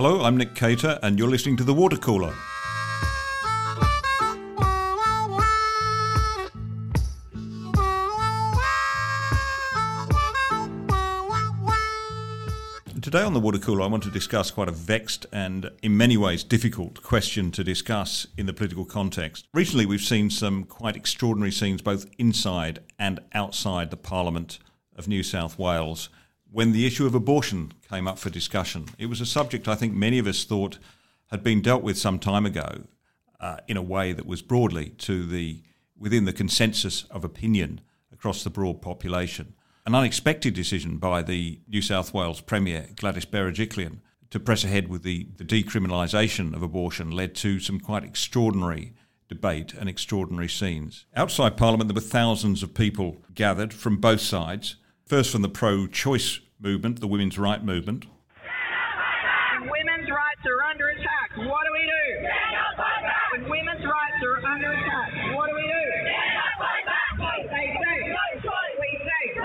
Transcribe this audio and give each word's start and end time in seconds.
Hello, 0.00 0.22
I'm 0.22 0.36
Nick 0.36 0.54
Cater, 0.54 0.96
and 1.02 1.18
you're 1.18 1.28
listening 1.28 1.56
to 1.56 1.64
The 1.64 1.74
Water 1.74 1.96
Cooler. 1.96 2.32
Today 13.02 13.22
on 13.22 13.34
the 13.34 13.40
water 13.40 13.58
cooler, 13.58 13.82
I 13.82 13.86
want 13.86 14.04
to 14.04 14.10
discuss 14.12 14.52
quite 14.52 14.68
a 14.68 14.70
vexed 14.70 15.26
and, 15.32 15.68
in 15.82 15.96
many 15.96 16.16
ways, 16.16 16.44
difficult 16.44 17.02
question 17.02 17.50
to 17.50 17.64
discuss 17.64 18.28
in 18.36 18.46
the 18.46 18.52
political 18.52 18.84
context. 18.84 19.48
Recently, 19.52 19.84
we've 19.84 20.00
seen 20.00 20.30
some 20.30 20.62
quite 20.62 20.94
extraordinary 20.94 21.50
scenes 21.50 21.82
both 21.82 22.06
inside 22.18 22.78
and 23.00 23.18
outside 23.34 23.90
the 23.90 23.96
Parliament 23.96 24.60
of 24.94 25.08
New 25.08 25.24
South 25.24 25.58
Wales 25.58 26.08
when 26.50 26.72
the 26.72 26.86
issue 26.86 27.06
of 27.06 27.14
abortion 27.14 27.72
came 27.88 28.08
up 28.08 28.18
for 28.18 28.30
discussion. 28.30 28.86
It 28.98 29.06
was 29.06 29.20
a 29.20 29.26
subject 29.26 29.68
I 29.68 29.74
think 29.74 29.94
many 29.94 30.18
of 30.18 30.26
us 30.26 30.44
thought 30.44 30.78
had 31.30 31.42
been 31.42 31.60
dealt 31.60 31.82
with 31.82 31.98
some 31.98 32.18
time 32.18 32.46
ago 32.46 32.84
uh, 33.40 33.58
in 33.68 33.76
a 33.76 33.82
way 33.82 34.12
that 34.12 34.26
was 34.26 34.42
broadly 34.42 34.90
to 34.98 35.26
the 35.26 35.62
within 35.96 36.24
the 36.24 36.32
consensus 36.32 37.04
of 37.10 37.24
opinion 37.24 37.80
across 38.12 38.44
the 38.44 38.50
broad 38.50 38.80
population 38.80 39.54
an 39.88 39.94
unexpected 39.94 40.52
decision 40.52 40.98
by 40.98 41.22
the 41.22 41.60
New 41.66 41.80
South 41.80 42.12
Wales 42.12 42.42
Premier, 42.42 42.88
Gladys 42.94 43.24
Berejiklian, 43.24 44.00
to 44.28 44.38
press 44.38 44.62
ahead 44.62 44.88
with 44.88 45.02
the, 45.02 45.28
the 45.38 45.44
decriminalisation 45.44 46.54
of 46.54 46.62
abortion 46.62 47.10
led 47.10 47.34
to 47.36 47.58
some 47.58 47.80
quite 47.80 48.04
extraordinary 48.04 48.92
debate 49.30 49.72
and 49.72 49.88
extraordinary 49.88 50.46
scenes. 50.46 51.06
Outside 51.16 51.56
Parliament, 51.56 51.88
there 51.88 51.94
were 51.94 52.02
thousands 52.02 52.62
of 52.62 52.74
people 52.74 53.22
gathered 53.32 53.72
from 53.72 53.96
both 53.96 54.20
sides. 54.20 54.76
First, 55.06 55.30
from 55.30 55.40
the 55.40 55.48
pro 55.48 55.86
choice 55.86 56.40
movement, 56.60 57.00
the 57.00 57.06
women's 57.06 57.38
right 57.38 57.62
movement. 57.64 58.06
Women's 59.60 60.10
rights 60.10 60.44
are 60.46 60.62
under 60.70 60.88
attack. 60.88 61.36
What 61.36 61.64
do 61.66 61.72
we 61.72 61.84
do? 61.84 62.28
When 63.32 63.50
women's 63.50 63.84
rights 63.84 64.22
are 64.24 64.46
under 64.46 64.72
attack, 64.72 65.36
what 65.36 65.48
do 65.48 65.54
we 65.56 65.62
do? 65.62 65.68
They 67.48 67.74
say, 67.84 68.22
we 68.80 68.98
say, 69.04 69.38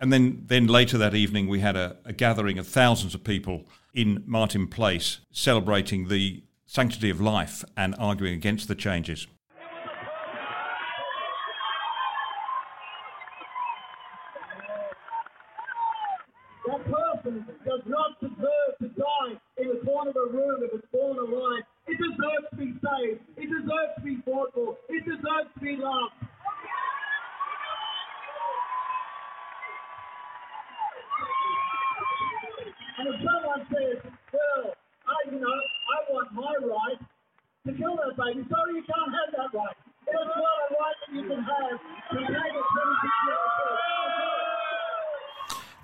and 0.00 0.12
then, 0.12 0.42
then 0.46 0.66
later 0.66 0.98
that 0.98 1.14
evening, 1.14 1.48
we 1.48 1.60
had 1.60 1.76
a, 1.76 1.96
a 2.04 2.12
gathering 2.12 2.58
of 2.58 2.66
thousands 2.66 3.14
of 3.14 3.22
people 3.22 3.66
in 3.94 4.22
Martin 4.26 4.66
Place 4.66 5.20
celebrating 5.30 6.08
the 6.08 6.42
sanctity 6.66 7.10
of 7.10 7.20
life 7.20 7.64
and 7.76 7.94
arguing 7.98 8.34
against 8.34 8.66
the 8.66 8.74
changes. 8.74 9.26
That 16.66 16.84
person 16.84 17.46
does 17.64 17.80
not 17.86 18.20
deserve 18.20 18.72
to 18.80 18.88
die 18.88 19.38
in 19.58 19.68
the 19.68 19.84
corner 19.84 20.10
of 20.10 20.16
a 20.16 20.32
room 20.32 20.62
if 20.62 20.72
it's 20.74 20.86
born 20.92 21.18
alive. 21.18 21.62
It 21.86 21.98
deserves 21.98 22.46
to 22.50 22.56
be 22.56 22.72
saved. 22.72 23.20
It 23.36 23.46
deserves 23.50 23.92
to 23.98 24.02
be 24.02 24.16
fought 24.24 24.54
for. 24.54 24.76
It 24.88 25.04
deserves 25.04 25.52
to 25.54 25.60
be 25.60 25.76
loved. 25.76 26.14
And 32.98 33.08
if 33.08 33.20
someone 33.20 33.66
says, 33.72 33.98
well, 34.32 34.74
I, 35.08 35.16
you 35.32 35.40
know, 35.40 35.48
I 35.48 36.12
want 36.12 36.32
my 36.32 36.54
right 36.62 37.00
to 37.66 37.72
kill 37.72 37.96
that 37.96 38.14
baby, 38.16 38.46
sorry, 38.48 38.74
you 38.74 38.84
can't 38.84 39.10
have 39.10 39.30
that 39.32 39.50
right. 39.56 39.76
It's 40.06 40.12
not 40.12 40.38
a 40.38 40.74
right 40.76 40.98
that 41.00 41.14
you 41.14 41.22
can 41.26 41.42
have 41.42 41.78
to 41.80 42.18
take 42.18 42.28
a 42.28 42.62
26 42.62 43.02
year 43.26 43.34
old 43.34 43.82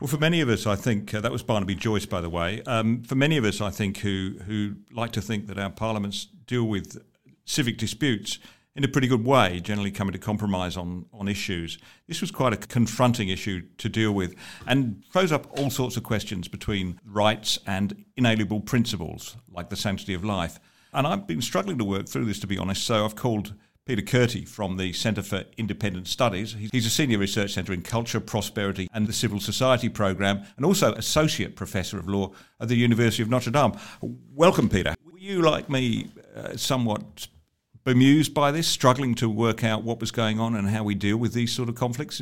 Well, 0.01 0.08
for 0.19 0.22
many 0.22 0.41
of 0.41 0.48
us, 0.48 0.66
I 0.66 0.74
think 0.74 1.14
uh, 1.14 1.20
that 1.20 1.30
was 1.30 1.44
Barnaby 1.44 1.77
Joyce, 1.77 2.05
by 2.05 2.20
the 2.20 2.28
way. 2.28 2.61
Um, 2.66 3.05
for 3.05 3.14
many 3.14 3.36
of 3.36 3.44
us, 3.44 3.61
I 3.61 3.70
think 3.70 3.98
who 3.98 4.34
who 4.47 4.74
like 4.91 5.12
to 5.12 5.20
think 5.22 5.47
that 5.47 5.58
our 5.58 5.70
parliaments 5.70 6.27
deal 6.46 6.64
with 6.64 7.01
civic 7.45 7.79
disputes 7.79 8.40
in 8.74 8.83
a 8.83 8.89
pretty 8.89 9.07
good 9.07 9.24
way, 9.24 9.61
generally 9.61 9.92
coming 9.92 10.12
to 10.12 10.18
compromise 10.18 10.77
on, 10.77 11.07
on 11.12 11.28
issues. 11.28 11.78
This 12.08 12.20
was 12.20 12.33
quite 12.33 12.52
a 12.52 12.57
confronting 12.57 13.28
issue 13.28 13.62
to 13.78 13.89
deal 13.89 14.11
with 14.11 14.34
and 14.67 15.05
throws 15.12 15.30
up 15.30 15.46
all 15.57 15.70
sorts 15.70 15.96
of 15.96 16.02
questions 16.02 16.48
between 16.48 16.98
rights 17.05 17.61
and 17.64 18.05
inalienable 18.17 18.61
principles, 18.61 19.36
like 19.48 19.70
the 19.70 19.77
sanctity 19.77 20.14
of 20.14 20.24
life. 20.24 20.58
And 20.92 21.07
I've 21.07 21.28
been 21.28 21.42
struggling 21.42 21.78
to 21.78 21.84
work 21.84 22.08
through 22.08 22.24
this, 22.24 22.40
to 22.40 22.48
be 22.48 22.58
honest, 22.58 22.84
so 22.84 23.05
I've 23.05 23.14
called 23.17 23.55
Peter 23.89 24.03
Kurti 24.03 24.47
from 24.47 24.77
the 24.77 24.93
Centre 24.93 25.23
for 25.23 25.45
Independent 25.57 26.09
Studies. 26.09 26.55
He's 26.73 26.85
a 26.85 26.91
senior 26.91 27.17
research 27.17 27.55
centre 27.55 27.73
in 27.73 27.81
culture, 27.81 28.21
prosperity, 28.21 28.87
and 28.93 29.07
the 29.07 29.15
civil 29.15 29.41
society 29.41 29.89
program, 29.89 30.45
and 30.59 30.67
also 30.67 30.93
associate 30.93 31.57
professor 31.57 31.99
of 31.99 32.07
law 32.07 32.33
at 32.61 32.69
the 32.69 32.77
University 32.77 33.23
of 33.23 33.31
Notre 33.31 33.51
Dame. 33.51 33.73
Welcome, 34.35 34.69
Peter. 34.69 34.95
Were 35.11 35.19
you, 35.19 35.41
like 35.41 35.71
me, 35.71 36.11
uh, 36.37 36.55
somewhat 36.55 37.29
bemused 37.85 38.35
by 38.35 38.53
this, 38.53 38.69
struggling 38.69 39.15
to 39.15 39.31
work 39.31 39.65
out 39.65 39.85
what 39.85 40.01
was 40.01 40.11
going 40.11 40.39
on 40.39 40.55
and 40.55 40.69
how 40.69 40.85
we 40.85 40.95
deal 40.95 41.17
with 41.17 41.33
these 41.33 41.51
sort 41.51 41.70
of 41.70 41.75
conflicts? 41.75 42.20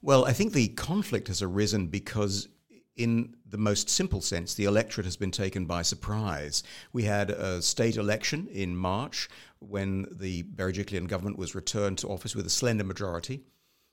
Well, 0.00 0.24
I 0.24 0.32
think 0.32 0.54
the 0.54 0.68
conflict 0.68 1.28
has 1.28 1.42
arisen 1.42 1.88
because 1.88 2.48
in 2.96 3.34
the 3.50 3.58
most 3.58 3.88
simple 3.88 4.20
sense, 4.20 4.54
the 4.54 4.64
electorate 4.64 5.06
has 5.06 5.16
been 5.16 5.30
taken 5.30 5.64
by 5.64 5.82
surprise. 5.82 6.62
We 6.92 7.04
had 7.04 7.30
a 7.30 7.62
state 7.62 7.96
election 7.96 8.46
in 8.48 8.76
March 8.76 9.28
when 9.60 10.06
the 10.10 10.42
Berejiklian 10.42 11.08
government 11.08 11.38
was 11.38 11.54
returned 11.54 11.98
to 11.98 12.08
office 12.08 12.36
with 12.36 12.46
a 12.46 12.50
slender 12.50 12.84
majority. 12.84 13.42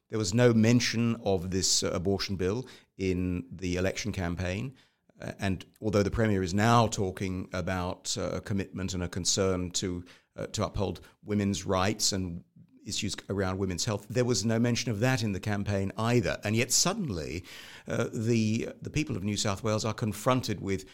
There 0.10 0.20
was 0.20 0.34
no 0.34 0.54
mention 0.54 1.16
of 1.24 1.52
this 1.52 1.84
uh, 1.84 1.92
abortion 1.92 2.36
bill 2.36 2.68
in 2.98 3.46
the 3.52 3.78
election 3.78 4.12
campaign. 4.12 4.74
Uh, 5.22 5.32
and 5.40 5.66
although 5.82 6.04
the 6.04 6.12
Premier 6.12 6.44
is 6.44 6.54
now 6.54 6.88
talking 6.88 7.48
about 7.54 8.16
uh, 8.18 8.32
a 8.34 8.42
commitment 8.42 8.94
and 8.94 9.04
a 9.04 9.08
concern 9.08 9.72
to 9.72 10.04
uh, 10.38 10.48
to 10.48 10.66
uphold 10.66 11.00
women's 11.24 11.66
rights 11.66 12.12
and 12.12 12.44
issues 12.86 13.16
around 13.30 13.58
women's 13.58 13.86
health. 13.86 14.06
There 14.10 14.26
was 14.26 14.46
no 14.46 14.60
mention 14.60 14.92
of 14.92 15.00
that 15.00 15.24
in 15.24 15.34
the 15.34 15.40
campaign 15.40 15.92
either, 15.98 16.40
and 16.44 16.56
yet 16.56 16.72
suddenly, 16.72 17.44
uh, 17.88 18.08
the 18.14 18.70
the 18.82 18.90
people 18.90 19.16
of 19.16 19.24
New 19.24 19.38
South 19.38 19.64
Wales 19.64 19.86
are 19.86 19.94
confronted 19.94 20.62
with 20.62 20.86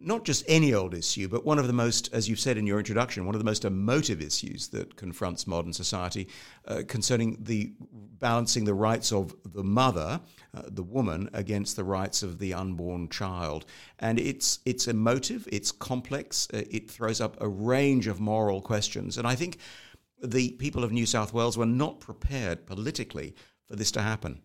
not 0.00 0.24
just 0.24 0.44
any 0.46 0.74
old 0.74 0.94
issue, 0.94 1.28
but 1.28 1.44
one 1.44 1.58
of 1.58 1.66
the 1.66 1.72
most, 1.72 2.12
as 2.12 2.28
you've 2.28 2.38
said 2.38 2.56
in 2.56 2.66
your 2.66 2.78
introduction, 2.78 3.26
one 3.26 3.34
of 3.34 3.40
the 3.40 3.44
most 3.44 3.64
emotive 3.64 4.20
issues 4.20 4.68
that 4.68 4.96
confronts 4.96 5.46
modern 5.46 5.72
society 5.72 6.28
uh, 6.66 6.82
concerning 6.86 7.36
the 7.40 7.72
balancing 8.18 8.64
the 8.64 8.74
rights 8.74 9.12
of 9.12 9.34
the 9.44 9.64
mother, 9.64 10.20
uh, 10.54 10.62
the 10.66 10.82
woman, 10.82 11.28
against 11.32 11.76
the 11.76 11.84
rights 11.84 12.22
of 12.22 12.38
the 12.38 12.54
unborn 12.54 13.08
child. 13.08 13.64
And 13.98 14.18
it's, 14.18 14.60
it's 14.64 14.88
emotive, 14.88 15.48
it's 15.50 15.72
complex, 15.72 16.48
uh, 16.52 16.62
it 16.70 16.90
throws 16.90 17.20
up 17.20 17.36
a 17.40 17.48
range 17.48 18.06
of 18.06 18.20
moral 18.20 18.60
questions. 18.60 19.18
And 19.18 19.26
I 19.26 19.34
think 19.34 19.58
the 20.22 20.52
people 20.52 20.84
of 20.84 20.92
New 20.92 21.06
South 21.06 21.32
Wales 21.32 21.56
were 21.56 21.66
not 21.66 22.00
prepared 22.00 22.66
politically 22.66 23.34
for 23.66 23.76
this 23.76 23.90
to 23.92 24.02
happen. 24.02 24.40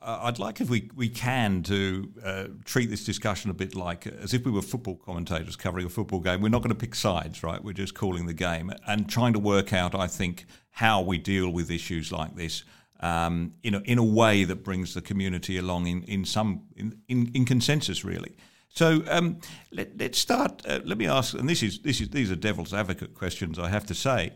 Uh, 0.00 0.20
I'd 0.24 0.38
like 0.38 0.60
if 0.60 0.68
we, 0.68 0.90
we 0.94 1.08
can 1.08 1.62
to 1.62 2.12
uh, 2.22 2.44
treat 2.64 2.90
this 2.90 3.04
discussion 3.04 3.50
a 3.50 3.54
bit 3.54 3.74
like 3.74 4.06
as 4.06 4.34
if 4.34 4.44
we 4.44 4.50
were 4.50 4.60
football 4.60 4.96
commentators 4.96 5.56
covering 5.56 5.86
a 5.86 5.88
football 5.88 6.20
game. 6.20 6.42
We're 6.42 6.50
not 6.50 6.60
going 6.60 6.74
to 6.74 6.78
pick 6.78 6.94
sides, 6.94 7.42
right? 7.42 7.62
We're 7.62 7.72
just 7.72 7.94
calling 7.94 8.26
the 8.26 8.34
game 8.34 8.70
and 8.86 9.08
trying 9.08 9.32
to 9.32 9.38
work 9.38 9.72
out, 9.72 9.94
I 9.94 10.06
think, 10.06 10.44
how 10.72 11.00
we 11.00 11.16
deal 11.16 11.48
with 11.48 11.70
issues 11.70 12.12
like 12.12 12.36
this 12.36 12.64
um, 13.00 13.54
in, 13.62 13.74
a, 13.74 13.80
in 13.80 13.96
a 13.96 14.04
way 14.04 14.44
that 14.44 14.62
brings 14.62 14.92
the 14.92 15.00
community 15.00 15.56
along 15.56 15.86
in, 15.86 16.02
in 16.02 16.24
some 16.26 16.64
in, 16.76 17.00
in, 17.08 17.30
in 17.34 17.44
consensus, 17.46 18.04
really. 18.04 18.36
So 18.68 19.04
um, 19.08 19.38
let, 19.70 20.00
us 20.02 20.18
start. 20.18 20.62
Uh, 20.66 20.80
let 20.84 20.98
me 20.98 21.06
ask, 21.06 21.32
and 21.34 21.48
this 21.48 21.62
is 21.62 21.78
this 21.80 22.00
is 22.00 22.08
these 22.08 22.30
are 22.30 22.36
devil's 22.36 22.74
advocate 22.74 23.14
questions, 23.14 23.58
I 23.58 23.68
have 23.68 23.86
to 23.86 23.94
say. 23.94 24.32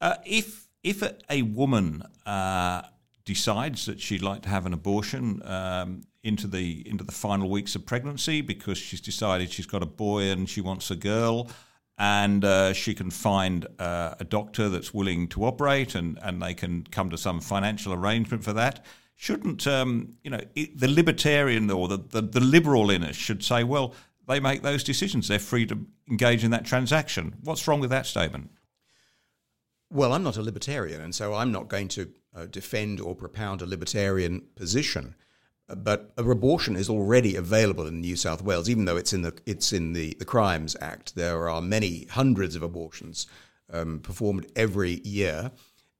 Uh, 0.00 0.16
if 0.24 0.68
if 0.82 1.02
a, 1.02 1.14
a 1.28 1.42
woman 1.42 2.02
uh, 2.24 2.82
decides 3.24 3.86
that 3.86 4.00
she'd 4.00 4.22
like 4.22 4.42
to 4.42 4.48
have 4.48 4.66
an 4.66 4.72
abortion 4.72 5.42
um, 5.44 6.02
into 6.22 6.46
the 6.46 6.82
into 6.88 7.04
the 7.04 7.12
final 7.12 7.50
weeks 7.50 7.74
of 7.74 7.84
pregnancy 7.86 8.40
because 8.40 8.78
she's 8.78 9.00
decided 9.00 9.50
she's 9.50 9.66
got 9.66 9.82
a 9.82 9.86
boy 9.86 10.30
and 10.30 10.48
she 10.48 10.60
wants 10.60 10.90
a 10.90 10.96
girl, 10.96 11.50
and 11.98 12.44
uh, 12.44 12.72
she 12.72 12.94
can 12.94 13.10
find 13.10 13.66
uh, 13.78 14.14
a 14.18 14.24
doctor 14.24 14.68
that's 14.68 14.94
willing 14.94 15.28
to 15.28 15.44
operate 15.44 15.94
and, 15.94 16.18
and 16.22 16.42
they 16.42 16.54
can 16.54 16.84
come 16.90 17.10
to 17.10 17.18
some 17.18 17.40
financial 17.40 17.92
arrangement 17.92 18.42
for 18.42 18.54
that. 18.54 18.84
Shouldn't 19.16 19.66
um, 19.66 20.14
you 20.24 20.30
know 20.30 20.40
the 20.54 20.88
libertarian 20.88 21.70
or 21.70 21.88
the, 21.88 21.98
the, 21.98 22.22
the 22.22 22.40
liberal 22.40 22.90
in 22.90 23.04
us 23.04 23.16
should 23.16 23.44
say, 23.44 23.64
well, 23.64 23.94
they 24.26 24.40
make 24.40 24.62
those 24.62 24.82
decisions; 24.82 25.28
they're 25.28 25.38
free 25.38 25.66
to 25.66 25.86
engage 26.08 26.42
in 26.42 26.52
that 26.52 26.64
transaction. 26.64 27.36
What's 27.44 27.68
wrong 27.68 27.80
with 27.80 27.90
that 27.90 28.06
statement? 28.06 28.50
Well, 29.92 30.12
I'm 30.12 30.22
not 30.22 30.36
a 30.36 30.42
libertarian, 30.42 31.00
and 31.00 31.12
so 31.12 31.34
I'm 31.34 31.50
not 31.50 31.68
going 31.68 31.88
to 31.88 32.10
uh, 32.34 32.46
defend 32.46 33.00
or 33.00 33.16
propound 33.16 33.60
a 33.60 33.66
libertarian 33.66 34.42
position. 34.54 35.16
Uh, 35.68 35.74
but 35.74 36.12
abortion 36.16 36.76
is 36.76 36.88
already 36.88 37.34
available 37.34 37.86
in 37.86 38.00
New 38.00 38.14
South 38.14 38.40
Wales, 38.40 38.70
even 38.70 38.84
though 38.84 38.96
it's 38.96 39.12
in 39.12 39.22
the 39.22 39.36
it's 39.46 39.72
in 39.72 39.92
the, 39.92 40.14
the 40.20 40.24
Crimes 40.24 40.76
Act. 40.80 41.16
There 41.16 41.48
are 41.48 41.60
many 41.60 42.06
hundreds 42.10 42.54
of 42.54 42.62
abortions 42.62 43.26
um, 43.72 43.98
performed 43.98 44.46
every 44.54 45.00
year, 45.02 45.50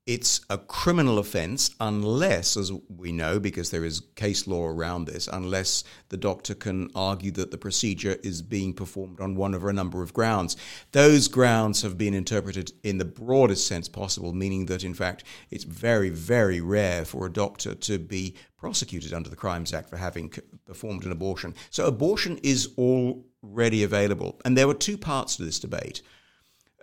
it's 0.06 0.40
a 0.48 0.58
criminal 0.58 1.18
offence 1.18 1.70
unless, 1.78 2.56
as 2.56 2.72
we 2.88 3.12
know, 3.12 3.38
because 3.38 3.70
there 3.70 3.84
is 3.84 4.00
case 4.16 4.46
law 4.46 4.66
around 4.66 5.04
this, 5.04 5.28
unless 5.30 5.84
the 6.08 6.16
doctor 6.16 6.54
can 6.54 6.90
argue 6.94 7.30
that 7.32 7.50
the 7.50 7.58
procedure 7.58 8.16
is 8.22 8.42
being 8.42 8.72
performed 8.72 9.20
on 9.20 9.36
one 9.36 9.54
of 9.54 9.64
a 9.64 9.72
number 9.72 10.02
of 10.02 10.14
grounds. 10.14 10.56
Those 10.92 11.28
grounds 11.28 11.82
have 11.82 11.98
been 11.98 12.14
interpreted 12.14 12.72
in 12.82 12.98
the 12.98 13.04
broadest 13.04 13.66
sense 13.66 13.88
possible, 13.88 14.32
meaning 14.32 14.66
that, 14.66 14.84
in 14.84 14.94
fact, 14.94 15.24
it's 15.50 15.64
very, 15.64 16.10
very 16.10 16.60
rare 16.60 17.04
for 17.04 17.26
a 17.26 17.32
doctor 17.32 17.74
to 17.74 17.98
be 17.98 18.34
prosecuted 18.56 19.12
under 19.12 19.30
the 19.30 19.36
Crimes 19.36 19.72
Act 19.72 19.90
for 19.90 19.96
having 19.96 20.32
performed 20.64 21.04
an 21.04 21.12
abortion. 21.12 21.54
So 21.70 21.86
abortion 21.86 22.38
is 22.42 22.70
already 22.78 23.84
available. 23.84 24.40
And 24.44 24.56
there 24.56 24.66
were 24.66 24.74
two 24.74 24.98
parts 24.98 25.36
to 25.36 25.44
this 25.44 25.60
debate 25.60 26.02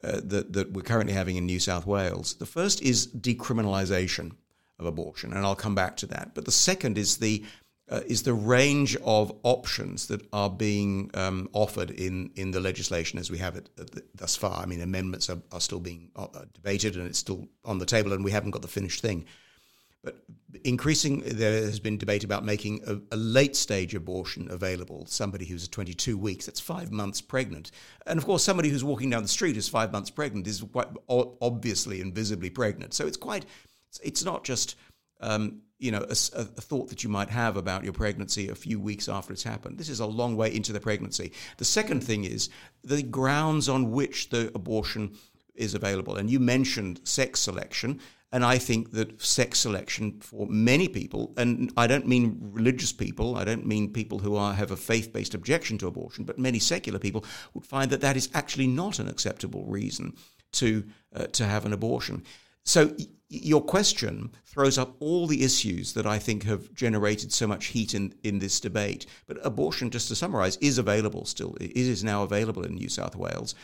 uh, 0.04 0.22
that, 0.24 0.54
that 0.54 0.74
we're 0.74 0.82
currently 0.82 1.14
having 1.14 1.36
in 1.36 1.46
New 1.46 1.60
South 1.60 1.86
Wales. 1.86 2.36
The 2.36 2.46
first 2.46 2.82
is 2.82 3.08
decriminalisation 3.08 4.34
of 4.80 4.86
abortion, 4.86 5.34
and 5.34 5.46
I'll 5.46 5.56
come 5.56 5.76
back 5.76 5.98
to 5.98 6.08
that. 6.08 6.36
But 6.36 6.46
the 6.46 6.52
second 6.52 6.98
is 6.98 7.18
the 7.18 7.44
uh, 7.90 8.02
is 8.06 8.24
the 8.24 8.34
range 8.34 8.98
of 8.98 9.32
options 9.44 10.08
that 10.08 10.22
are 10.34 10.50
being 10.50 11.10
um, 11.14 11.48
offered 11.54 11.90
in, 11.92 12.30
in 12.36 12.52
the 12.52 12.60
legislation 12.60 13.18
as 13.18 13.32
we 13.32 13.38
have 13.38 13.56
it 13.56 13.70
uh, 13.80 13.86
thus 14.14 14.36
far. 14.36 14.62
I 14.62 14.66
mean, 14.66 14.82
amendments 14.82 15.30
are, 15.30 15.42
are 15.54 15.62
still 15.62 15.80
being 15.80 16.12
uh, 16.18 16.28
debated 16.54 16.98
and 16.98 17.08
it's 17.08 17.20
still 17.20 17.48
on 17.64 17.78
the 17.78 17.86
table, 17.86 18.12
and 18.12 18.26
we 18.26 18.32
haven't 18.32 18.52
got 18.52 18.62
the 18.62 18.68
finished 18.68 19.02
thing. 19.02 19.26
But 20.08 20.24
increasing, 20.64 21.20
there 21.20 21.66
has 21.66 21.82
been 21.82 21.98
debate 21.98 22.24
about 22.24 22.46
making 22.46 22.82
a, 22.88 23.14
a, 23.14 23.18
late 23.18 23.58
stage 23.58 23.94
abortion 23.94 24.48
available. 24.50 25.06
Somebody 25.06 25.44
who's 25.44 25.68
22 25.68 26.18
weeks, 26.18 26.46
that's 26.46 26.62
five 26.62 26.94
months 26.94 27.20
pregnant. 27.20 27.72
And 28.06 28.18
of 28.18 28.26
course, 28.26 28.42
somebody 28.42 28.70
who's 28.70 28.86
walking 28.86 29.10
down 29.10 29.22
the 29.22 29.28
street 29.28 29.56
who's 29.56 29.68
five 29.68 29.92
months 29.92 30.10
pregnant 30.10 30.48
is 30.48 30.64
quite 30.72 30.88
obviously 31.10 32.00
and 32.00 32.16
visibly 32.16 32.50
pregnant. 32.50 32.94
So 32.94 33.06
it's 33.06 33.18
quite, 33.18 33.46
it's 34.02 34.24
not 34.24 34.46
just, 34.46 34.78
um, 35.20 35.64
you 35.78 35.92
know, 35.92 36.06
a, 36.08 36.12
a, 36.40 36.46
thought 36.46 36.88
that 36.88 37.04
you 37.04 37.10
might 37.10 37.30
have 37.30 37.58
about 37.58 37.84
your 37.84 37.92
pregnancy 37.92 38.48
a 38.48 38.56
few 38.56 38.80
weeks 38.80 39.10
after 39.10 39.34
it's 39.34 39.44
happened. 39.44 39.78
This 39.78 39.90
is 39.90 40.00
a 40.00 40.06
long 40.06 40.38
way 40.38 40.56
into 40.56 40.72
the 40.72 40.80
pregnancy. 40.80 41.34
The 41.58 41.66
second 41.66 42.02
thing 42.02 42.24
is 42.24 42.50
the 42.82 43.04
grounds 43.04 43.68
on 43.68 43.92
which 43.92 44.30
the 44.30 44.54
abortion 44.56 45.18
is 45.54 45.74
available. 45.74 46.16
And 46.16 46.30
you 46.30 46.40
mentioned 46.40 47.02
sex 47.04 47.42
selection. 47.42 48.00
And 48.32 48.44
I 48.44 48.58
think 48.58 48.92
that 48.92 49.22
sex 49.22 49.60
selection 49.60 50.20
for 50.20 50.48
many 50.48 50.90
people, 50.90 51.34
and 51.38 51.72
I 51.78 51.88
don't 51.88 52.08
mean 52.08 52.38
religious 52.42 52.92
people, 52.92 53.38
I 53.38 53.46
don't 53.46 53.66
mean 53.66 53.94
people 53.94 54.20
who 54.20 54.36
are, 54.36 54.54
have 54.54 54.72
a 54.72 54.78
faith 54.78 55.14
based 55.14 55.34
objection 55.34 55.78
to 55.78 55.88
abortion, 55.88 56.26
but 56.26 56.38
many 56.38 56.60
secular 56.60 57.00
people 57.00 57.24
would 57.54 57.66
find 57.66 57.90
that 57.92 58.02
that 58.02 58.18
is 58.18 58.30
actually 58.34 58.68
not 58.68 59.00
an 59.00 59.08
acceptable 59.08 59.66
reason 59.66 60.14
to, 60.54 60.84
uh, 61.16 61.28
to 61.28 61.46
have 61.46 61.66
an 61.66 61.72
abortion. 61.72 62.24
So 62.66 62.94
your 63.30 63.62
question 63.62 64.32
throws 64.46 64.78
up 64.78 64.96
all 65.00 65.26
the 65.26 65.44
issues 65.44 65.94
that 65.94 66.06
I 66.06 66.20
think 66.20 66.44
have 66.44 66.74
generated 66.74 67.32
so 67.32 67.48
much 67.48 67.68
heat 67.68 67.94
in, 67.94 68.14
in 68.24 68.40
this 68.40 68.60
debate. 68.60 69.06
But 69.26 69.46
abortion, 69.46 69.90
just 69.90 70.10
to 70.10 70.16
summarize, 70.16 70.58
is 70.58 70.78
available 70.78 71.24
still. 71.26 71.56
It 71.62 71.76
is 71.76 72.04
now 72.04 72.24
available 72.24 72.64
in 72.64 72.76
New 72.76 72.90
South 72.90 73.16
Wales. 73.16 73.56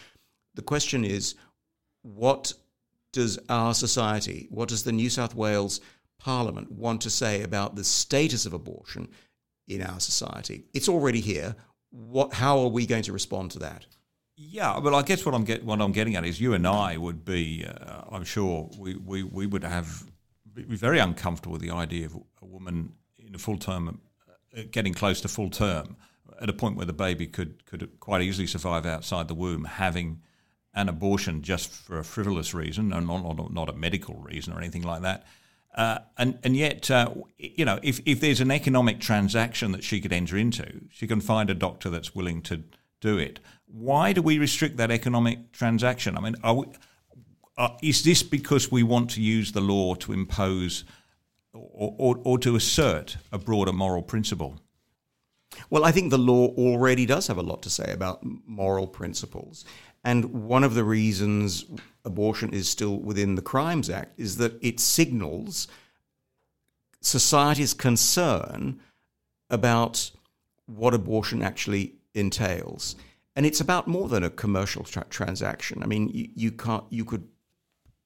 The 0.55 0.61
question 0.61 1.03
is, 1.03 1.35
what 2.01 2.53
does 3.13 3.39
our 3.47 3.73
society, 3.73 4.47
what 4.49 4.67
does 4.67 4.83
the 4.83 4.91
New 4.91 5.09
South 5.09 5.33
Wales 5.33 5.79
Parliament 6.19 6.71
want 6.71 7.01
to 7.01 7.09
say 7.09 7.43
about 7.43 7.75
the 7.75 7.83
status 7.83 8.45
of 8.45 8.53
abortion 8.53 9.07
in 9.67 9.81
our 9.81 9.99
society? 9.99 10.65
It's 10.73 10.89
already 10.89 11.21
here. 11.21 11.55
What, 11.91 12.33
how 12.33 12.59
are 12.59 12.67
we 12.67 12.85
going 12.85 13.03
to 13.03 13.13
respond 13.13 13.51
to 13.51 13.59
that? 13.59 13.85
Yeah, 14.35 14.79
well, 14.79 14.95
I 14.95 15.03
guess 15.03 15.25
what 15.25 15.35
I'm 15.35 15.43
get 15.43 15.63
what 15.63 15.79
I'm 15.79 15.91
getting 15.91 16.15
at 16.15 16.25
is 16.25 16.41
you 16.41 16.55
and 16.55 16.67
I 16.67 16.97
would 16.97 17.23
be, 17.23 17.65
uh, 17.65 18.01
I'm 18.11 18.23
sure 18.23 18.67
we, 18.79 18.95
we, 18.95 19.21
we 19.21 19.45
would 19.45 19.63
have 19.63 20.05
be 20.55 20.63
very 20.75 20.99
uncomfortable 20.99 21.53
with 21.53 21.61
the 21.61 21.71
idea 21.71 22.07
of 22.07 22.15
a 22.41 22.45
woman 22.45 22.93
in 23.17 23.35
a 23.35 23.37
full 23.37 23.57
term, 23.57 24.01
uh, 24.57 24.61
getting 24.71 24.93
close 24.93 25.21
to 25.21 25.27
full 25.27 25.51
term, 25.51 25.97
at 26.41 26.49
a 26.49 26.53
point 26.53 26.77
where 26.77 26.85
the 26.85 26.93
baby 26.93 27.27
could 27.27 27.63
could 27.65 27.99
quite 27.99 28.23
easily 28.23 28.47
survive 28.47 28.87
outside 28.87 29.27
the 29.27 29.35
womb, 29.35 29.65
having 29.65 30.21
an 30.73 30.89
abortion 30.89 31.41
just 31.41 31.71
for 31.71 31.99
a 31.99 32.03
frivolous 32.03 32.53
reason, 32.53 32.93
and 32.93 33.07
not, 33.07 33.23
not, 33.23 33.53
not 33.53 33.69
a 33.69 33.73
medical 33.73 34.15
reason 34.15 34.53
or 34.53 34.59
anything 34.59 34.83
like 34.83 35.01
that. 35.01 35.25
Uh, 35.75 35.99
and 36.17 36.37
and 36.43 36.55
yet, 36.55 36.91
uh, 36.91 37.09
you 37.37 37.65
know, 37.65 37.79
if, 37.81 37.99
if 38.05 38.19
there's 38.19 38.41
an 38.41 38.51
economic 38.51 38.99
transaction 38.99 39.71
that 39.71 39.83
she 39.83 39.99
could 39.99 40.13
enter 40.13 40.37
into, 40.37 40.81
she 40.91 41.07
can 41.07 41.19
find 41.19 41.49
a 41.49 41.55
doctor 41.55 41.89
that's 41.89 42.13
willing 42.13 42.41
to 42.43 42.63
do 43.01 43.17
it. 43.17 43.39
Why 43.65 44.13
do 44.13 44.21
we 44.21 44.37
restrict 44.37 44.77
that 44.77 44.91
economic 44.91 45.51
transaction? 45.51 46.15
I 46.15 46.21
mean, 46.21 46.35
we, 46.43 46.65
uh, 47.57 47.69
is 47.81 48.03
this 48.03 48.21
because 48.21 48.71
we 48.71 48.83
want 48.83 49.09
to 49.11 49.21
use 49.21 49.51
the 49.51 49.61
law 49.61 49.95
to 49.95 50.13
impose 50.13 50.83
or, 51.53 51.95
or, 51.97 52.19
or 52.23 52.39
to 52.39 52.55
assert 52.55 53.17
a 53.31 53.39
broader 53.39 53.73
moral 53.73 54.03
principle? 54.03 54.59
Well, 55.69 55.85
I 55.85 55.91
think 55.91 56.11
the 56.11 56.17
law 56.17 56.47
already 56.49 57.05
does 57.05 57.27
have 57.27 57.37
a 57.37 57.43
lot 57.43 57.61
to 57.63 57.69
say 57.69 57.91
about 57.91 58.21
moral 58.45 58.87
principles. 58.87 59.65
And 60.03 60.47
one 60.47 60.63
of 60.63 60.75
the 60.75 60.83
reasons 60.83 61.65
abortion 62.05 62.53
is 62.53 62.67
still 62.67 62.97
within 62.97 63.35
the 63.35 63.41
Crimes 63.41 63.89
Act 63.89 64.19
is 64.19 64.37
that 64.37 64.57
it 64.61 64.79
signals 64.79 65.67
society's 67.01 67.73
concern 67.73 68.79
about 69.49 70.11
what 70.65 70.93
abortion 70.93 71.41
actually 71.41 71.95
entails. 72.13 72.95
And 73.35 73.45
it's 73.45 73.61
about 73.61 73.87
more 73.87 74.09
than 74.09 74.23
a 74.23 74.29
commercial 74.29 74.83
tra- 74.83 75.05
transaction. 75.09 75.81
I 75.83 75.87
mean, 75.87 76.09
you, 76.09 76.29
you 76.35 76.51
can't 76.51 76.83
you 76.89 77.05
could 77.05 77.27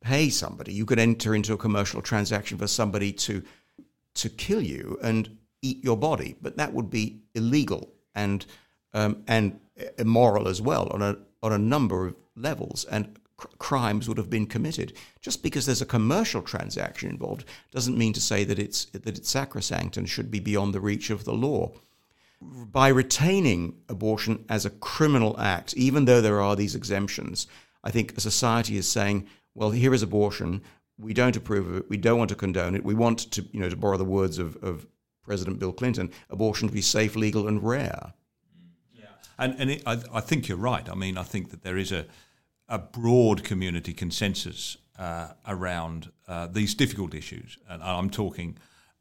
pay 0.01 0.29
somebody, 0.29 0.73
you 0.73 0.85
could 0.85 0.99
enter 0.99 1.35
into 1.35 1.53
a 1.53 1.57
commercial 1.57 2.01
transaction 2.01 2.57
for 2.57 2.67
somebody 2.67 3.11
to 3.11 3.43
to 4.15 4.29
kill 4.29 4.61
you 4.61 4.97
and 5.03 5.37
eat 5.61 5.83
your 5.83 5.97
body, 5.97 6.35
but 6.41 6.57
that 6.57 6.73
would 6.73 6.89
be 6.89 7.21
illegal 7.35 7.93
and 8.15 8.45
um, 8.93 9.23
and 9.27 9.59
immoral 9.97 10.47
as 10.47 10.61
well 10.61 10.87
on 10.91 11.01
a 11.01 11.17
on 11.41 11.51
a 11.51 11.57
number 11.57 12.07
of 12.07 12.15
levels, 12.35 12.85
and 12.85 13.19
cr- 13.37 13.47
crimes 13.57 14.07
would 14.07 14.17
have 14.17 14.29
been 14.29 14.47
committed. 14.47 14.93
Just 15.21 15.43
because 15.43 15.65
there's 15.65 15.81
a 15.81 15.85
commercial 15.85 16.41
transaction 16.41 17.09
involved 17.09 17.45
doesn't 17.71 17.97
mean 17.97 18.13
to 18.13 18.21
say 18.21 18.43
that 18.43 18.59
it's 18.59 18.85
that 18.85 19.07
it's 19.07 19.29
sacrosanct 19.29 19.97
and 19.97 20.09
should 20.09 20.31
be 20.31 20.39
beyond 20.39 20.73
the 20.73 20.81
reach 20.81 21.09
of 21.09 21.23
the 21.23 21.33
law. 21.33 21.71
By 22.39 22.89
retaining 22.89 23.77
abortion 23.89 24.45
as 24.47 24.65
a 24.65 24.69
criminal 24.69 25.39
act, 25.39 25.73
even 25.75 26.05
though 26.05 26.21
there 26.21 26.41
are 26.41 26.55
these 26.55 26.75
exemptions, 26.75 27.47
I 27.83 27.89
think 27.89 28.15
a 28.15 28.21
society 28.21 28.77
is 28.77 28.87
saying, 28.87 29.27
well, 29.55 29.71
here 29.71 29.93
is 29.93 30.03
abortion. 30.03 30.61
We 30.99 31.13
don't 31.13 31.35
approve 31.35 31.67
of 31.67 31.77
it. 31.77 31.89
We 31.89 31.97
don't 31.97 32.19
want 32.19 32.29
to 32.29 32.35
condone 32.35 32.75
it. 32.75 32.83
We 32.83 32.93
want 32.93 33.31
to, 33.31 33.45
you 33.51 33.59
know, 33.59 33.69
to 33.69 33.75
borrow 33.75 33.97
the 33.97 34.05
words 34.05 34.37
of, 34.37 34.55
of 34.63 34.85
President 35.23 35.59
Bill 35.59 35.73
Clinton, 35.73 36.11
abortion 36.29 36.67
to 36.67 36.73
be 36.73 36.81
safe, 36.81 37.15
legal, 37.15 37.47
and 37.47 37.63
rare. 37.63 38.13
And, 39.37 39.55
and 39.59 39.71
it, 39.71 39.83
I, 39.85 40.01
I, 40.13 40.21
think 40.21 40.47
you're 40.47 40.57
right. 40.57 40.87
I 40.89 40.95
mean, 40.95 41.17
I 41.17 41.23
think 41.23 41.51
that 41.51 41.63
there 41.63 41.77
is 41.77 41.91
a, 41.91 42.05
a 42.67 42.79
broad 42.79 43.43
community 43.43 43.93
consensus 43.93 44.77
uh, 44.97 45.29
around 45.47 46.11
uh, 46.27 46.47
these 46.47 46.73
difficult 46.73 47.13
issues. 47.13 47.57
And 47.69 47.83
I'm 47.83 48.09
talking 48.09 48.57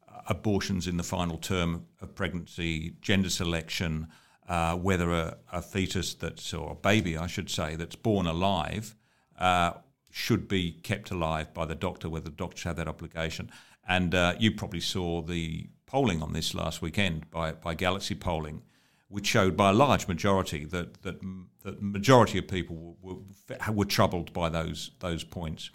uh, 0.07 0.21
abortions 0.27 0.87
in 0.87 0.97
the 0.97 1.03
final 1.03 1.37
term 1.37 1.85
of 2.01 2.13
pregnancy, 2.13 2.95
gender 3.01 3.29
selection, 3.29 4.07
uh, 4.47 4.75
whether 4.75 5.11
a, 5.11 5.37
a, 5.51 5.61
fetus 5.61 6.13
that's, 6.13 6.53
or 6.53 6.71
a 6.71 6.75
baby, 6.75 7.17
I 7.17 7.27
should 7.27 7.49
say, 7.49 7.75
that's 7.75 7.95
born 7.95 8.27
alive 8.27 8.95
uh, 9.39 9.73
should 10.11 10.47
be 10.47 10.71
kept 10.71 11.11
alive 11.11 11.53
by 11.53 11.65
the 11.65 11.75
doctor, 11.75 12.09
whether 12.09 12.29
the 12.29 12.35
doctors 12.35 12.63
have 12.63 12.77
that 12.77 12.87
obligation. 12.87 13.51
And 13.87 14.15
uh, 14.15 14.35
you 14.39 14.51
probably 14.51 14.79
saw 14.79 15.21
the 15.21 15.67
polling 15.85 16.21
on 16.21 16.33
this 16.33 16.53
last 16.53 16.81
weekend 16.81 17.29
by, 17.31 17.53
by 17.53 17.73
Galaxy 17.73 18.15
Polling 18.15 18.61
which 19.09 19.27
showed 19.27 19.55
by 19.55 19.69
a 19.69 19.73
large 19.73 20.07
majority 20.07 20.65
that 20.65 21.01
that 21.03 21.21
the 21.63 21.77
majority 21.79 22.37
of 22.37 22.47
people 22.47 22.97
were, 23.01 23.15
were, 23.15 23.73
were, 23.73 23.85
troubled 23.85 24.33
by 24.33 24.49
those 24.49 24.91
those 24.99 25.23
points. 25.23 25.69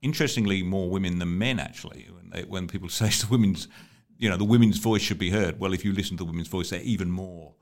Interestingly, 0.00 0.62
more 0.62 0.90
women 0.90 1.18
than 1.18 1.38
men 1.38 1.60
actually. 1.60 2.08
When, 2.10 2.30
they, 2.30 2.42
when 2.42 2.68
people 2.68 2.88
say 3.00 3.08
the 3.08 3.28
women's, 3.30 3.68
you 4.18 4.28
know, 4.28 4.36
the 4.36 4.44
women's 4.44 4.78
voice 4.78 5.02
should 5.02 5.18
be 5.18 5.30
heard. 5.30 5.58
Well, 5.58 5.72
if 5.72 5.84
you 5.84 5.92
listen 5.92 6.16
to 6.16 6.24
the 6.24 6.30
women's 6.30 6.48
voice, 6.48 6.70
they're 6.70 6.80
even 6.80 7.10
more 7.10 7.54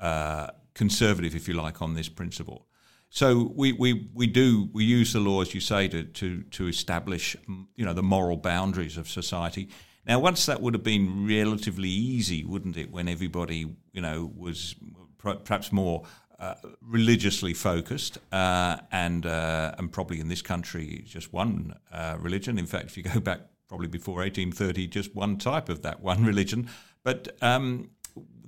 uh, 0.00 0.48
conservative, 0.74 1.34
if 1.34 1.48
you 1.48 1.54
like, 1.54 1.82
on 1.82 1.94
this 1.94 2.08
principle. 2.08 2.66
So 3.10 3.52
we, 3.56 3.72
we, 3.72 4.10
we 4.12 4.26
do 4.26 4.68
we 4.72 4.84
use 4.84 5.12
the 5.12 5.20
law, 5.20 5.40
as 5.40 5.54
you 5.54 5.60
say, 5.60 5.88
to, 5.88 6.04
to 6.04 6.42
to 6.42 6.68
establish 6.68 7.36
you 7.74 7.84
know 7.84 7.94
the 7.94 8.02
moral 8.02 8.36
boundaries 8.36 8.96
of 8.96 9.08
society. 9.08 9.70
Now, 10.08 10.18
once 10.18 10.46
that 10.46 10.62
would 10.62 10.72
have 10.72 10.82
been 10.82 11.28
relatively 11.28 11.90
easy, 11.90 12.42
wouldn't 12.42 12.78
it, 12.78 12.90
when 12.90 13.08
everybody, 13.08 13.66
you 13.92 14.00
know, 14.00 14.32
was 14.34 14.74
perhaps 15.18 15.70
more 15.70 16.04
uh, 16.38 16.54
religiously 16.80 17.52
focused, 17.52 18.16
uh, 18.32 18.78
and 18.90 19.26
uh, 19.26 19.74
and 19.76 19.92
probably 19.92 20.18
in 20.20 20.28
this 20.28 20.40
country 20.40 21.04
just 21.06 21.32
one 21.32 21.74
uh, 21.92 22.16
religion. 22.18 22.58
In 22.58 22.66
fact, 22.66 22.86
if 22.86 22.96
you 22.96 23.02
go 23.02 23.20
back 23.30 23.40
probably 23.68 23.88
before 23.88 24.14
1830, 24.16 24.86
just 24.86 25.14
one 25.14 25.36
type 25.36 25.68
of 25.68 25.82
that 25.82 26.00
one 26.00 26.24
religion. 26.32 26.70
But 27.02 27.36
um, 27.42 27.90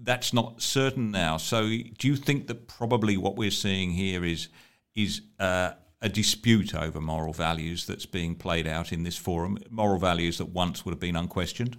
that's 0.02 0.32
not 0.32 0.62
certain 0.62 1.10
now. 1.10 1.36
So, 1.36 1.66
do 1.66 2.08
you 2.08 2.16
think 2.16 2.46
that 2.46 2.68
probably 2.68 3.18
what 3.18 3.36
we're 3.36 3.50
seeing 3.50 3.90
here 3.90 4.24
is 4.24 4.48
is 4.94 5.20
uh, 5.38 5.72
a 6.02 6.08
dispute 6.08 6.74
over 6.74 7.00
moral 7.00 7.32
values 7.32 7.86
that's 7.86 8.06
being 8.06 8.34
played 8.34 8.66
out 8.66 8.92
in 8.92 9.02
this 9.02 9.16
forum, 9.16 9.58
moral 9.68 9.98
values 9.98 10.38
that 10.38 10.48
once 10.48 10.84
would 10.84 10.92
have 10.92 11.00
been 11.00 11.16
unquestioned? 11.16 11.76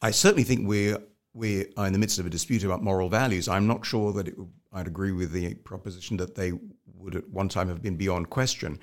I 0.00 0.10
certainly 0.10 0.44
think 0.44 0.66
we're 0.66 0.98
we 1.34 1.66
are 1.76 1.86
in 1.86 1.92
the 1.92 1.98
midst 1.98 2.18
of 2.18 2.26
a 2.26 2.30
dispute 2.30 2.64
about 2.64 2.82
moral 2.82 3.08
values. 3.08 3.48
I'm 3.48 3.66
not 3.66 3.86
sure 3.86 4.12
that 4.14 4.28
it, 4.28 4.34
I'd 4.72 4.88
agree 4.88 5.12
with 5.12 5.30
the 5.30 5.54
proposition 5.54 6.16
that 6.16 6.34
they 6.34 6.52
would 6.96 7.14
at 7.14 7.28
one 7.28 7.48
time 7.48 7.68
have 7.68 7.82
been 7.82 7.96
beyond 7.96 8.30
question. 8.30 8.78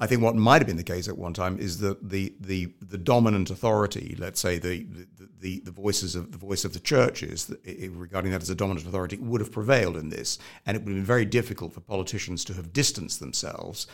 I 0.00 0.06
think 0.06 0.22
what 0.22 0.36
might 0.36 0.62
have 0.62 0.66
been 0.66 0.76
the 0.76 0.84
case 0.84 1.08
at 1.08 1.18
one 1.18 1.32
time 1.32 1.58
is 1.58 1.78
that 1.78 2.08
the 2.08 2.34
the, 2.40 2.72
the 2.80 2.98
dominant 2.98 3.50
authority, 3.50 4.14
let's 4.18 4.40
say 4.40 4.58
the, 4.58 4.84
the, 4.84 5.28
the, 5.40 5.60
the 5.64 5.70
voices 5.70 6.14
of 6.14 6.30
the 6.32 6.38
voice 6.38 6.64
of 6.64 6.72
the 6.72 6.80
churches 6.80 7.52
regarding 7.90 8.30
that 8.32 8.42
as 8.42 8.50
a 8.50 8.54
dominant 8.54 8.86
authority, 8.86 9.16
would 9.16 9.40
have 9.40 9.52
prevailed 9.52 9.96
in 9.96 10.08
this, 10.08 10.38
and 10.66 10.76
it 10.76 10.80
would 10.80 10.90
have 10.90 10.96
been 10.96 11.04
very 11.04 11.24
difficult 11.24 11.72
for 11.72 11.80
politicians 11.80 12.44
to 12.44 12.54
have 12.54 12.72
distanced 12.72 13.18
themselves 13.18 13.86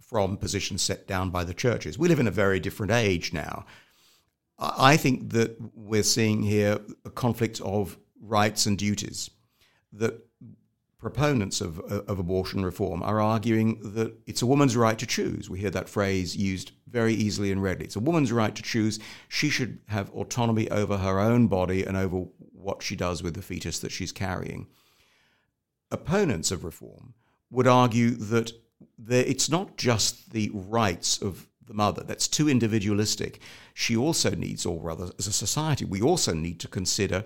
from 0.00 0.36
positions 0.36 0.82
set 0.82 1.08
down 1.08 1.30
by 1.30 1.42
the 1.42 1.54
churches. 1.54 1.98
We 1.98 2.08
live 2.08 2.20
in 2.20 2.28
a 2.28 2.32
very 2.32 2.60
different 2.60 2.92
age 2.92 3.32
now. 3.32 3.64
I 4.58 4.96
think 4.96 5.30
that 5.32 5.56
we're 5.74 6.02
seeing 6.02 6.42
here 6.42 6.78
a 7.04 7.10
conflict 7.10 7.60
of 7.60 7.98
rights 8.20 8.66
and 8.66 8.78
duties. 8.78 9.30
That 9.92 10.25
proponents 10.98 11.60
of, 11.60 11.78
of 11.80 12.18
abortion 12.18 12.64
reform 12.64 13.02
are 13.02 13.20
arguing 13.20 13.78
that 13.94 14.14
it's 14.26 14.42
a 14.42 14.46
woman's 14.46 14.76
right 14.76 14.98
to 14.98 15.06
choose. 15.06 15.50
We 15.50 15.60
hear 15.60 15.70
that 15.70 15.88
phrase 15.88 16.36
used 16.36 16.72
very 16.88 17.12
easily 17.12 17.52
and 17.52 17.62
readily. 17.62 17.84
It's 17.84 17.96
a 17.96 18.00
woman's 18.00 18.32
right 18.32 18.54
to 18.54 18.62
choose. 18.62 18.98
She 19.28 19.50
should 19.50 19.78
have 19.88 20.10
autonomy 20.10 20.70
over 20.70 20.96
her 20.96 21.20
own 21.20 21.48
body 21.48 21.84
and 21.84 21.96
over 21.96 22.24
what 22.52 22.82
she 22.82 22.96
does 22.96 23.22
with 23.22 23.34
the 23.34 23.42
fetus 23.42 23.78
that 23.80 23.92
she's 23.92 24.12
carrying. 24.12 24.68
Opponents 25.90 26.50
of 26.50 26.64
reform 26.64 27.14
would 27.50 27.66
argue 27.66 28.10
that 28.10 28.52
it's 29.08 29.50
not 29.50 29.76
just 29.76 30.30
the 30.30 30.50
rights 30.52 31.20
of 31.20 31.46
the 31.66 31.74
mother. 31.74 32.02
That's 32.02 32.28
too 32.28 32.48
individualistic. 32.48 33.40
She 33.74 33.96
also 33.96 34.30
needs, 34.30 34.64
or 34.64 34.80
rather, 34.80 35.10
as 35.18 35.26
a 35.26 35.32
society, 35.32 35.84
we 35.84 36.00
also 36.00 36.32
need 36.32 36.58
to 36.60 36.68
consider 36.68 37.24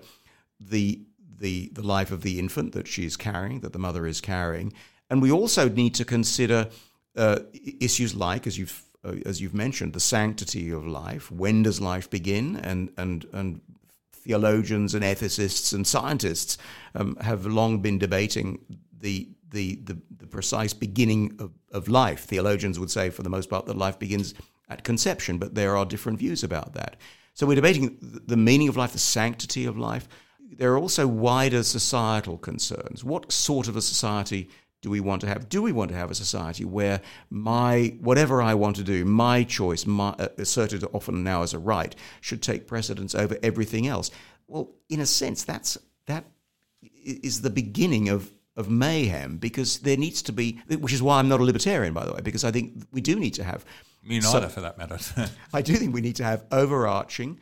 the 0.59 1.05
the 1.41 1.69
the 1.73 1.81
life 1.95 2.11
of 2.13 2.21
the 2.21 2.39
infant 2.39 2.71
that 2.73 2.87
she 2.87 3.03
is 3.05 3.17
carrying, 3.17 3.61
that 3.61 3.73
the 3.73 3.79
mother 3.79 4.05
is 4.07 4.21
carrying, 4.21 4.73
and 5.09 5.21
we 5.21 5.31
also 5.31 5.69
need 5.69 5.93
to 5.95 6.05
consider 6.05 6.69
uh, 7.15 7.39
issues 7.79 8.15
like, 8.15 8.47
as 8.47 8.57
you've 8.57 8.83
uh, 9.03 9.15
as 9.25 9.39
you've 9.41 9.55
mentioned, 9.65 9.93
the 9.93 9.99
sanctity 9.99 10.71
of 10.71 10.85
life. 10.85 11.31
When 11.31 11.63
does 11.63 11.79
life 11.79 12.09
begin? 12.09 12.55
And 12.55 12.89
and 12.97 13.25
and 13.33 13.61
theologians 14.25 14.93
and 14.93 15.03
ethicists 15.03 15.73
and 15.73 15.85
scientists 15.85 16.57
um, 16.95 17.15
have 17.21 17.45
long 17.45 17.81
been 17.81 17.99
debating 17.99 18.59
the 18.99 19.27
the, 19.49 19.79
the, 19.83 19.97
the 20.17 20.27
precise 20.27 20.73
beginning 20.73 21.35
of, 21.39 21.51
of 21.71 21.87
life. 21.87 22.23
Theologians 22.23 22.79
would 22.79 22.91
say, 22.91 23.09
for 23.09 23.23
the 23.23 23.29
most 23.29 23.49
part, 23.49 23.65
that 23.65 23.77
life 23.77 23.99
begins 23.99 24.33
at 24.69 24.85
conception, 24.85 25.37
but 25.37 25.55
there 25.55 25.75
are 25.75 25.85
different 25.85 26.19
views 26.19 26.43
about 26.43 26.73
that. 26.73 26.95
So 27.33 27.45
we're 27.45 27.55
debating 27.55 27.97
the 28.01 28.37
meaning 28.37 28.69
of 28.69 28.77
life, 28.77 28.93
the 28.93 28.99
sanctity 28.99 29.65
of 29.65 29.77
life. 29.77 30.07
There 30.57 30.73
are 30.73 30.77
also 30.77 31.07
wider 31.07 31.63
societal 31.63 32.37
concerns. 32.37 33.03
What 33.03 33.31
sort 33.31 33.67
of 33.67 33.75
a 33.75 33.81
society 33.81 34.49
do 34.81 34.89
we 34.89 34.99
want 34.99 35.21
to 35.21 35.27
have? 35.27 35.47
Do 35.47 35.61
we 35.61 35.71
want 35.71 35.91
to 35.91 35.97
have 35.97 36.11
a 36.11 36.15
society 36.15 36.65
where 36.65 37.01
my 37.29 37.95
whatever 38.01 38.41
I 38.41 38.53
want 38.55 38.75
to 38.77 38.83
do, 38.83 39.05
my 39.05 39.43
choice, 39.43 39.85
my, 39.85 40.09
uh, 40.09 40.27
asserted 40.37 40.83
often 40.91 41.23
now 41.23 41.43
as 41.43 41.53
a 41.53 41.59
right, 41.59 41.95
should 42.19 42.41
take 42.41 42.67
precedence 42.67 43.15
over 43.15 43.37
everything 43.43 43.87
else? 43.87 44.11
Well, 44.47 44.71
in 44.89 44.99
a 44.99 45.05
sense, 45.05 45.43
that's 45.43 45.77
that 46.07 46.25
is 47.03 47.41
the 47.41 47.49
beginning 47.49 48.09
of 48.09 48.31
of 48.57 48.69
mayhem 48.69 49.37
because 49.37 49.79
there 49.79 49.97
needs 49.97 50.21
to 50.23 50.33
be, 50.33 50.61
which 50.67 50.93
is 50.93 51.01
why 51.01 51.19
I'm 51.19 51.29
not 51.29 51.39
a 51.39 51.43
libertarian, 51.43 51.93
by 51.93 52.05
the 52.05 52.13
way, 52.13 52.21
because 52.21 52.43
I 52.43 52.51
think 52.51 52.83
we 52.91 53.01
do 53.01 53.19
need 53.19 53.35
to 53.35 53.43
have. 53.43 53.63
Me 54.03 54.19
neither, 54.19 54.41
so, 54.41 54.49
for 54.49 54.61
that 54.61 54.77
matter. 54.77 54.97
I 55.53 55.61
do 55.61 55.75
think 55.75 55.93
we 55.93 56.01
need 56.01 56.15
to 56.15 56.23
have 56.23 56.43
overarching 56.51 57.39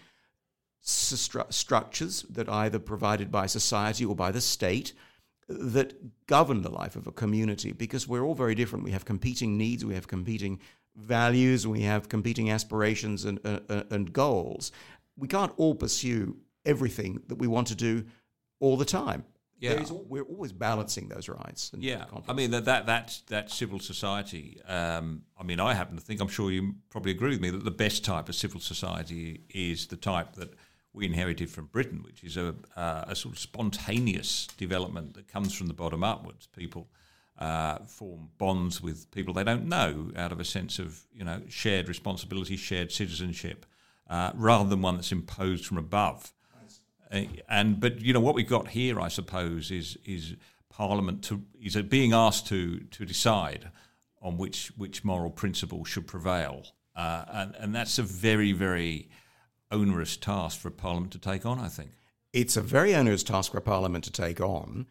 stru- 0.90 1.52
structures 1.52 2.24
that 2.30 2.50
either 2.50 2.80
provided 2.80 3.32
by 3.32 3.46
society 3.46 4.06
or 4.06 4.16
by 4.16 4.32
the 4.32 4.42
state 4.42 4.94
that 5.48 6.28
govern 6.28 6.62
the 6.62 6.70
life 6.70 6.96
of 6.96 7.08
a 7.08 7.12
community 7.12 7.72
because 7.72 8.08
we're 8.08 8.24
all 8.24 8.36
very 8.36 8.56
different. 8.56 8.86
We 8.86 8.92
have 8.92 9.06
competing 9.06 9.58
needs, 9.58 9.84
we 9.84 9.96
have 9.96 10.08
competing 10.08 10.60
values, 10.96 11.66
we 11.66 11.82
have 11.82 12.08
competing 12.08 12.52
aspirations 12.52 13.26
and, 13.26 13.40
uh, 13.44 13.60
uh 13.70 13.84
and 13.90 14.14
goals. 14.14 14.72
We 15.18 15.28
can't 15.28 15.52
all 15.58 15.76
pursue 15.76 16.38
everything 16.66 17.22
that 17.28 17.36
we 17.36 17.48
want 17.48 17.68
to 17.68 17.76
do 17.76 18.06
all 18.60 18.78
the 18.78 18.86
time. 18.86 19.26
Yeah, 19.60 19.84
we're 19.92 20.24
always 20.24 20.54
balancing 20.54 21.10
those 21.10 21.28
rights. 21.28 21.72
yeah, 21.78 22.06
I 22.30 22.34
mean 22.34 22.52
that 22.52 22.64
that 22.66 22.86
that, 22.86 23.20
that 23.28 23.52
civil 23.52 23.80
society. 23.80 24.62
Um, 24.66 25.24
I 25.38 25.44
mean, 25.44 25.60
I 25.60 25.74
happen 25.74 25.98
to 25.98 26.02
think. 26.02 26.22
I'm 26.22 26.30
sure 26.30 26.50
you 26.50 26.76
probably 26.90 27.12
agree 27.12 27.32
with 27.32 27.42
me 27.42 27.50
that 27.50 27.66
the 27.66 27.72
best 27.72 28.06
type 28.06 28.30
of 28.30 28.36
civil 28.36 28.62
society 28.62 29.42
is 29.50 29.88
the 29.88 29.98
type 29.98 30.36
that 30.36 30.54
we 30.94 31.06
inherited 31.06 31.50
from 31.50 31.66
Britain, 31.66 32.04
which 32.04 32.24
is 32.24 32.38
a, 32.38 32.56
uh, 32.76 33.06
a 33.08 33.16
sort 33.16 33.36
of 33.36 33.40
spontaneous 33.40 34.48
development 34.58 35.14
that 35.14 35.28
comes 35.28 35.54
from 35.54 35.68
the 35.68 35.74
bottom 35.74 36.04
upwards. 36.04 36.48
People 36.48 36.88
uh, 37.38 37.80
form 37.86 38.30
bonds 38.38 38.82
with 38.82 39.10
people 39.12 39.34
they 39.34 39.46
don't 39.46 39.66
know 39.66 40.12
out 40.18 40.32
of 40.32 40.40
a 40.40 40.46
sense 40.46 40.78
of 40.78 41.06
you 41.14 41.24
know 41.24 41.42
shared 41.48 41.88
responsibility, 41.88 42.58
shared 42.58 42.92
citizenship, 42.92 43.66
uh, 44.10 44.32
rather 44.36 44.70
than 44.70 44.82
one 44.82 44.96
that's 44.96 45.12
imposed 45.12 45.66
from 45.66 45.78
above. 45.78 46.34
Uh, 47.12 47.22
and 47.48 47.80
but 47.80 48.02
you 48.02 48.14
know 48.14 48.20
what 48.20 48.36
we've 48.36 48.50
got 48.50 48.70
here, 48.70 49.00
I 49.00 49.08
suppose, 49.08 49.72
is 49.72 49.98
is 50.06 50.36
Parliament 50.70 51.24
to 51.26 51.44
is 51.62 51.76
being 51.84 52.14
asked 52.14 52.48
to 52.48 52.80
to 52.80 53.06
decide 53.06 53.70
on 54.22 54.38
which 54.38 54.72
which 54.78 55.04
moral 55.04 55.30
principle 55.30 55.86
should 55.86 56.08
prevail, 56.08 56.64
uh, 56.96 57.26
and 57.32 57.56
and 57.56 57.76
that's 57.76 57.98
a 57.98 58.04
very 58.04 58.52
very 58.52 59.10
onerous 59.72 60.18
task 60.18 60.60
for 60.60 60.70
Parliament 60.70 61.12
to 61.14 61.20
take 61.20 61.46
on. 61.46 61.60
I 61.60 61.68
think 61.68 61.92
it's 62.34 62.58
a 62.58 62.62
very 62.62 62.96
onerous 62.96 63.24
task 63.24 63.52
for 63.52 63.62
Parliament 63.62 64.04
to 64.06 64.12
take 64.12 64.40
on, 64.40 64.88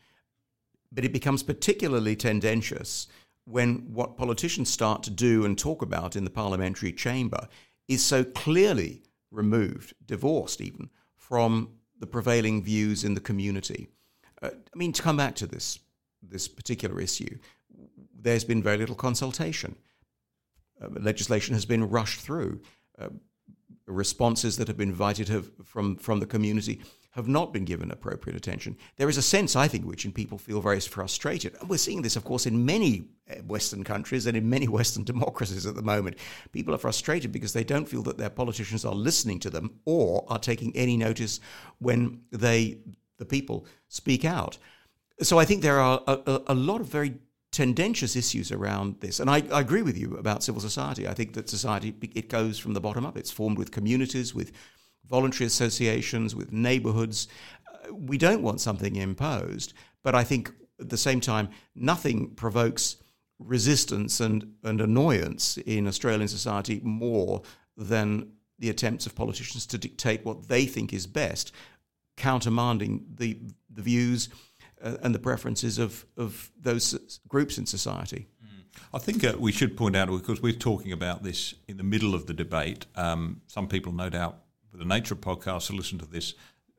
but 0.90 1.04
it 1.04 1.12
becomes 1.12 1.42
particularly 1.42 2.16
tendentious 2.16 3.06
when 3.44 3.92
what 3.92 4.16
politicians 4.16 4.68
start 4.68 5.02
to 5.02 5.10
do 5.10 5.44
and 5.44 5.58
talk 5.58 5.82
about 5.82 6.16
in 6.16 6.24
the 6.24 6.30
parliamentary 6.30 6.92
chamber 6.92 7.48
is 7.86 8.04
so 8.04 8.22
clearly 8.22 9.02
removed, 9.30 9.94
divorced 10.04 10.60
even 10.60 10.90
from 11.16 11.70
the 11.98 12.06
prevailing 12.06 12.62
views 12.62 13.04
in 13.04 13.14
the 13.14 13.20
community. 13.20 13.88
Uh, 14.42 14.50
I 14.52 14.78
mean, 14.78 14.92
to 14.92 15.02
come 15.02 15.16
back 15.16 15.34
to 15.36 15.46
this 15.46 15.78
this 16.20 16.48
particular 16.48 17.00
issue, 17.00 17.38
there's 18.12 18.44
been 18.44 18.62
very 18.62 18.76
little 18.76 18.96
consultation. 18.96 19.76
Uh, 20.82 20.88
legislation 21.00 21.54
has 21.54 21.64
been 21.64 21.88
rushed 21.88 22.20
through. 22.20 22.60
Uh, 22.98 23.08
responses 23.92 24.56
that 24.56 24.68
have 24.68 24.76
been 24.76 24.90
invited 24.90 25.28
have, 25.28 25.50
from 25.64 25.96
from 25.96 26.20
the 26.20 26.26
community 26.26 26.80
have 27.18 27.26
not 27.26 27.52
been 27.52 27.64
given 27.64 27.90
appropriate 27.90 28.36
attention. 28.36 28.76
There 28.96 29.08
is 29.08 29.16
a 29.16 29.22
sense, 29.22 29.56
I 29.56 29.66
think, 29.66 29.84
which 29.84 30.04
in 30.04 30.12
people 30.12 30.38
feel 30.38 30.60
very 30.60 30.78
frustrated. 30.78 31.56
And 31.58 31.68
we're 31.68 31.78
seeing 31.78 32.02
this, 32.02 32.14
of 32.14 32.24
course, 32.24 32.46
in 32.46 32.64
many 32.64 33.08
uh, 33.28 33.36
Western 33.42 33.82
countries 33.82 34.26
and 34.26 34.36
in 34.36 34.48
many 34.48 34.68
Western 34.78 35.02
democracies 35.02 35.66
at 35.66 35.74
the 35.74 35.82
moment. 35.82 36.16
People 36.52 36.74
are 36.74 36.78
frustrated 36.78 37.32
because 37.32 37.52
they 37.52 37.64
don't 37.64 37.88
feel 37.88 38.02
that 38.02 38.18
their 38.18 38.30
politicians 38.30 38.84
are 38.84 38.94
listening 38.94 39.40
to 39.40 39.50
them 39.50 39.80
or 39.84 40.24
are 40.28 40.38
taking 40.38 40.74
any 40.76 40.96
notice 40.96 41.40
when 41.78 42.20
they, 42.30 42.78
the 43.16 43.24
people, 43.24 43.66
speak 43.88 44.24
out. 44.24 44.56
So 45.20 45.40
I 45.40 45.44
think 45.44 45.62
there 45.62 45.80
are 45.80 46.00
a, 46.06 46.12
a, 46.26 46.42
a 46.48 46.54
lot 46.54 46.80
of 46.80 46.86
very 46.86 47.14
tendentious 47.50 48.14
issues 48.14 48.52
around 48.52 49.00
this. 49.00 49.20
And 49.20 49.30
I, 49.30 49.42
I, 49.50 49.60
agree 49.60 49.82
with 49.82 49.96
you 49.96 50.16
about 50.16 50.42
civil 50.42 50.60
society. 50.60 51.08
I 51.08 51.14
think 51.14 51.32
that 51.32 51.48
society, 51.48 51.94
it 52.14 52.28
goes 52.28 52.58
from 52.58 52.74
the 52.74 52.80
bottom 52.80 53.06
up. 53.06 53.16
It's 53.16 53.30
formed 53.30 53.58
with 53.58 53.70
communities, 53.70 54.34
with 54.34 54.52
voluntary 55.06 55.46
associations, 55.46 56.36
with 56.36 56.52
neighborhoods. 56.52 57.28
Uh, 57.66 57.94
we 57.94 58.18
don't 58.18 58.42
want 58.42 58.60
something 58.60 58.96
imposed, 58.96 59.72
but 60.02 60.14
I 60.14 60.24
think 60.24 60.52
at 60.78 60.90
the 60.90 60.98
same 60.98 61.20
time, 61.20 61.48
nothing 61.74 62.34
provokes 62.34 62.96
resistance 63.38 64.20
and, 64.20 64.54
and 64.64 64.80
annoyance 64.80 65.56
in 65.58 65.86
Australian 65.86 66.28
society 66.28 66.80
more 66.82 67.42
than 67.76 68.32
the 68.58 68.70
attempts 68.70 69.06
of 69.06 69.14
politicians 69.14 69.66
to 69.66 69.78
dictate 69.78 70.24
what 70.24 70.48
they 70.48 70.66
think 70.66 70.92
is 70.92 71.06
best, 71.06 71.52
countermanding 72.16 73.04
the, 73.16 73.38
the 73.70 73.82
views 73.82 74.28
uh, 74.82 74.96
and 75.02 75.14
the 75.14 75.18
preferences 75.18 75.78
of, 75.78 76.06
of 76.16 76.50
those 76.60 77.20
groups 77.28 77.58
in 77.58 77.66
society. 77.66 78.28
Mm. 78.42 78.80
I 78.94 78.98
think 78.98 79.24
uh, 79.24 79.34
we 79.38 79.52
should 79.52 79.76
point 79.76 79.96
out, 79.96 80.08
because 80.08 80.42
we're 80.42 80.52
talking 80.52 80.92
about 80.92 81.22
this 81.22 81.54
in 81.66 81.76
the 81.76 81.82
middle 81.82 82.14
of 82.14 82.26
the 82.26 82.34
debate, 82.34 82.86
um, 82.94 83.40
some 83.46 83.68
people 83.68 83.92
no 83.92 84.08
doubt 84.08 84.38
with 84.70 84.80
the 84.80 84.86
Nature 84.86 85.16
podcast 85.16 85.66
to 85.66 85.72
listen 85.76 85.98
to 85.98 86.06
this 86.06 86.34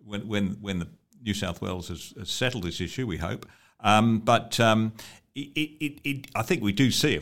when 0.06 0.28
when 0.28 0.58
when 0.62 0.80
the 0.80 0.88
New 1.22 1.34
South 1.34 1.62
Wales 1.62 1.90
has, 1.90 2.14
has 2.18 2.30
settled 2.30 2.64
this 2.64 2.80
issue. 2.80 3.06
We 3.06 3.18
hope, 3.18 3.46
um, 3.80 4.20
but 4.20 4.60
um, 4.60 4.94
it, 5.36 5.50
it, 5.56 6.00
it, 6.04 6.28
I 6.36 6.44
think 6.44 6.64
we 6.64 6.72
do 6.72 6.92
see, 6.92 7.20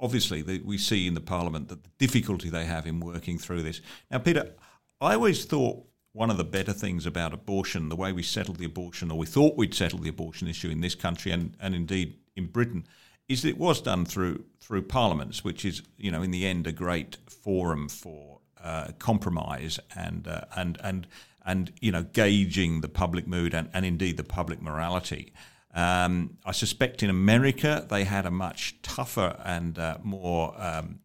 obviously, 0.00 0.42
that 0.42 0.64
we 0.64 0.78
see 0.78 1.06
in 1.06 1.14
the 1.14 1.20
Parliament 1.20 1.68
that 1.68 1.82
the 1.82 1.90
difficulty 1.98 2.50
they 2.50 2.64
have 2.64 2.86
in 2.86 3.00
working 3.00 3.38
through 3.38 3.62
this. 3.62 3.80
Now, 4.10 4.18
Peter, 4.18 4.54
I 5.00 5.14
always 5.14 5.44
thought 5.44 5.86
one 6.14 6.30
of 6.30 6.36
the 6.36 6.44
better 6.44 6.72
things 6.72 7.06
about 7.06 7.34
abortion, 7.34 7.88
the 7.88 7.96
way 7.96 8.12
we 8.12 8.22
settled 8.22 8.56
the 8.56 8.64
abortion, 8.64 9.10
or 9.10 9.18
we 9.18 9.26
thought 9.26 9.56
we'd 9.56 9.74
settled 9.74 10.04
the 10.04 10.08
abortion 10.08 10.46
issue 10.46 10.70
in 10.70 10.80
this 10.80 10.94
country 10.94 11.32
and, 11.32 11.56
and 11.60 11.74
indeed 11.74 12.14
in 12.36 12.46
Britain, 12.46 12.86
is 13.28 13.42
that 13.42 13.48
it 13.48 13.58
was 13.58 13.80
done 13.80 14.04
through 14.04 14.44
through 14.60 14.82
parliaments, 14.82 15.42
which 15.42 15.64
is 15.64 15.82
you 15.98 16.10
know 16.10 16.22
in 16.22 16.30
the 16.30 16.46
end 16.46 16.66
a 16.66 16.72
great 16.72 17.18
forum 17.28 17.88
for 17.88 18.38
uh, 18.62 18.88
compromise 18.98 19.80
and 19.96 20.28
uh, 20.28 20.42
and 20.56 20.78
and 20.84 21.06
and 21.44 21.72
you 21.80 21.90
know 21.90 22.04
gauging 22.04 22.80
the 22.80 22.88
public 22.88 23.26
mood 23.26 23.52
and, 23.52 23.68
and 23.74 23.84
indeed 23.84 24.16
the 24.16 24.24
public 24.24 24.62
morality. 24.62 25.32
Um, 25.74 26.38
I 26.44 26.52
suspect 26.52 27.02
in 27.02 27.10
America 27.10 27.84
they 27.90 28.04
had 28.04 28.24
a 28.24 28.30
much 28.30 28.76
tougher 28.82 29.36
and 29.44 29.76
uh, 29.76 29.98
more 30.04 30.54
um, 30.62 31.00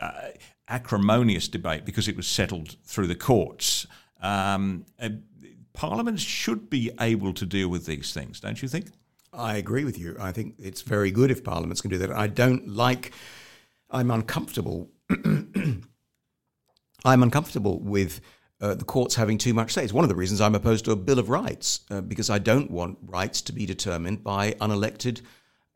uh, 0.00 0.28
acrimonious 0.66 1.46
debate 1.48 1.84
because 1.84 2.08
it 2.08 2.16
was 2.16 2.26
settled 2.26 2.76
through 2.84 3.08
the 3.08 3.14
courts. 3.14 3.86
Um, 4.26 4.84
uh, 5.00 5.10
parliaments 5.72 6.22
should 6.22 6.68
be 6.68 6.90
able 7.00 7.32
to 7.34 7.46
deal 7.46 7.68
with 7.68 7.86
these 7.86 8.12
things, 8.12 8.40
don't 8.40 8.60
you 8.60 8.68
think? 8.68 8.86
I 9.32 9.56
agree 9.56 9.84
with 9.84 9.98
you. 9.98 10.16
I 10.18 10.32
think 10.32 10.54
it's 10.58 10.82
very 10.82 11.10
good 11.10 11.30
if 11.30 11.44
parliaments 11.44 11.80
can 11.80 11.90
do 11.90 11.98
that. 11.98 12.10
I 12.10 12.26
don't 12.26 12.66
like. 12.68 13.12
I'm 13.90 14.10
uncomfortable. 14.10 14.90
I'm 17.04 17.22
uncomfortable 17.22 17.78
with 17.80 18.20
uh, 18.60 18.74
the 18.74 18.84
courts 18.84 19.14
having 19.14 19.38
too 19.38 19.54
much 19.54 19.72
say. 19.72 19.84
It's 19.84 19.92
one 19.92 20.04
of 20.04 20.08
the 20.08 20.16
reasons 20.16 20.40
I'm 20.40 20.54
opposed 20.54 20.86
to 20.86 20.92
a 20.92 20.96
Bill 20.96 21.18
of 21.18 21.28
Rights, 21.28 21.80
uh, 21.90 22.00
because 22.00 22.30
I 22.30 22.38
don't 22.38 22.70
want 22.70 22.98
rights 23.02 23.42
to 23.42 23.52
be 23.52 23.66
determined 23.66 24.24
by 24.24 24.52
unelected 24.52 25.20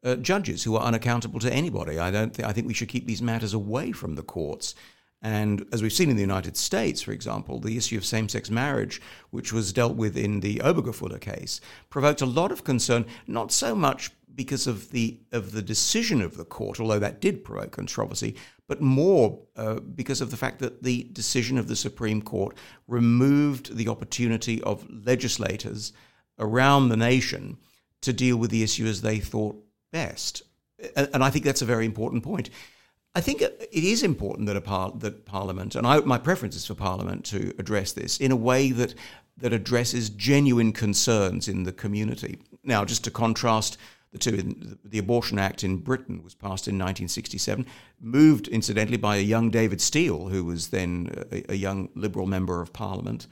uh, 0.03 0.17
judges 0.17 0.65
who 0.65 0.77
are 0.77 0.83
unaccountable 0.83 1.39
to 1.41 1.53
anybody. 1.53 1.99
I 1.99 2.11
don't. 2.11 2.35
Th- 2.35 2.49
I 2.49 2.53
think 2.53 2.67
we 2.67 2.75
should 2.75 2.89
keep 2.89 3.07
these 3.07 3.23
matters 3.23 3.55
away 3.55 3.93
from 3.93 4.15
the 4.15 4.23
courts. 4.23 4.75
And 5.23 5.67
as 5.73 5.83
we've 5.83 5.93
seen 5.93 6.09
in 6.09 6.17
the 6.17 6.23
United 6.23 6.57
States, 6.57 7.03
for 7.03 7.13
example, 7.13 7.61
the 7.61 7.77
issue 7.77 7.99
of 7.99 8.05
same 8.07 8.29
sex 8.29 8.51
marriage, 8.51 9.03
which 9.31 9.53
was 9.53 9.73
dealt 9.73 9.95
with 9.97 10.17
in 10.17 10.41
the 10.41 10.57
Obergefell 10.57 11.21
case, 11.21 11.61
provoked 11.91 12.23
a 12.23 12.27
lot 12.27 12.53
of 12.53 12.65
concern, 12.65 13.05
not 13.27 13.53
so 13.53 13.75
much 13.75 14.13
because 14.35 14.67
of 14.67 14.91
the, 14.93 15.21
of 15.33 15.53
the 15.53 15.61
decision 15.61 16.23
of 16.23 16.37
the 16.37 16.45
court, 16.45 16.81
although 16.81 16.99
that 16.99 17.21
did 17.21 17.45
provoke 17.45 17.73
controversy, 17.73 18.35
but 18.67 18.81
more 18.81 19.39
uh, 19.57 19.81
because 19.81 20.21
of 20.21 20.31
the 20.31 20.37
fact 20.37 20.61
that 20.61 20.83
the 20.83 21.09
decision 21.13 21.59
of 21.59 21.69
the 21.69 21.77
Supreme 21.77 22.23
Court 22.23 22.57
removed 22.87 23.77
the 23.77 23.89
opportunity 23.89 24.63
of 24.63 24.87
legislators 24.89 25.93
around 26.39 26.89
the 26.89 26.97
nation 26.97 27.59
to 28.01 28.13
deal 28.13 28.37
with 28.37 28.51
the 28.51 28.63
issue 28.63 28.87
as 28.87 29.03
they 29.03 29.19
thought 29.19 29.63
best. 29.93 30.43
And 30.97 31.23
I 31.23 31.29
think 31.29 31.45
that's 31.45 31.61
a 31.61 31.67
very 31.67 31.85
important 31.85 32.23
point. 32.23 32.49
I 33.15 33.21
think 33.21 33.43
it 33.43 33.69
is 33.73 34.03
important 34.03 34.47
that 34.47 34.63
par- 34.65 34.93
that 34.99 35.27
Parliament, 35.27 35.75
and 35.75 35.87
I, 35.87 36.01
my 36.01 36.19
preference 36.19 36.55
is 36.55 36.67
for 36.67 36.75
Parliament 36.75 37.25
to 37.27 37.53
address 37.59 37.93
this 37.93 38.19
in 38.19 38.31
a 38.31 38.37
way 38.37 38.71
that 38.71 38.95
that 39.37 39.53
addresses 39.53 40.11
genuine 40.11 40.73
concerns 40.73 41.49
in 41.49 41.65
the 41.65 41.73
community. 41.73 42.39
Now, 42.63 42.85
just 42.85 43.05
to 43.05 43.11
contrast 43.11 43.79
the 44.13 44.19
two, 44.19 44.55
the 44.85 44.99
Abortion 44.99 45.39
Act 45.39 45.65
in 45.65 45.79
Britain 45.79 46.23
was 46.23 46.35
passed 46.35 46.69
in 46.69 46.75
1967, 46.75 47.65
moved 48.01 48.49
incidentally 48.49 48.99
by 48.99 49.17
a 49.17 49.21
young 49.21 49.51
David 49.51 49.81
Steel, 49.81 50.29
who 50.29 50.45
was 50.45 50.69
then 50.69 51.11
a, 51.33 51.53
a 51.53 51.55
young 51.55 51.89
Liberal 51.95 52.27
member 52.27 52.61
of 52.61 52.73
Parliament, 52.73 53.27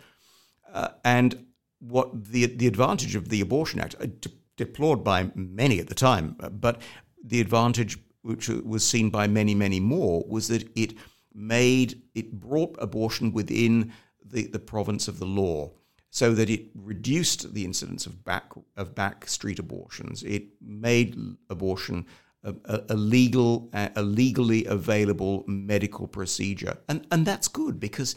uh, 0.73 0.88
and 1.04 1.47
what 1.78 2.25
the 2.30 2.47
the 2.47 2.66
advantage 2.66 3.14
of 3.14 3.28
the 3.28 3.40
Abortion 3.40 3.80
Act, 3.80 3.94
uh, 4.00 4.06
de- 4.06 4.30
deplored 4.56 5.04
by 5.04 5.30
many 5.35 5.78
at 5.78 5.88
the 5.88 5.94
time, 5.94 6.37
uh, 6.40 6.49
but 6.49 6.80
the 7.23 7.40
advantage 7.40 7.99
which 8.28 8.49
was 8.49 8.85
seen 8.85 9.11
by 9.11 9.26
many, 9.26 9.54
many 9.54 9.80
more, 9.80 10.25
was 10.28 10.49
that 10.49 10.68
it 10.76 10.94
made 11.35 12.02
it 12.14 12.32
brought 12.32 12.76
abortion 12.78 13.32
within 13.32 13.92
the, 14.25 14.47
the 14.49 14.58
province 14.58 15.08
of 15.08 15.18
the 15.18 15.26
law, 15.26 15.73
so 16.11 16.35
that 16.35 16.50
it 16.50 16.66
reduced 16.75 17.54
the 17.54 17.64
incidence 17.64 18.06
of 18.06 18.25
back 18.25 18.52
of 18.76 18.94
back 18.94 19.26
street 19.26 19.58
abortions. 19.58 20.23
It 20.23 20.44
made 20.61 21.16
abortion 21.49 22.06
a, 22.44 22.54
a, 22.64 22.82
a 22.90 22.94
legal, 22.94 23.70
a 23.73 24.02
legally 24.02 24.64
available 24.66 25.44
medical 25.47 26.06
procedure, 26.06 26.76
and 26.88 27.06
and 27.11 27.25
that's 27.25 27.49
good 27.49 27.80
because 27.80 28.14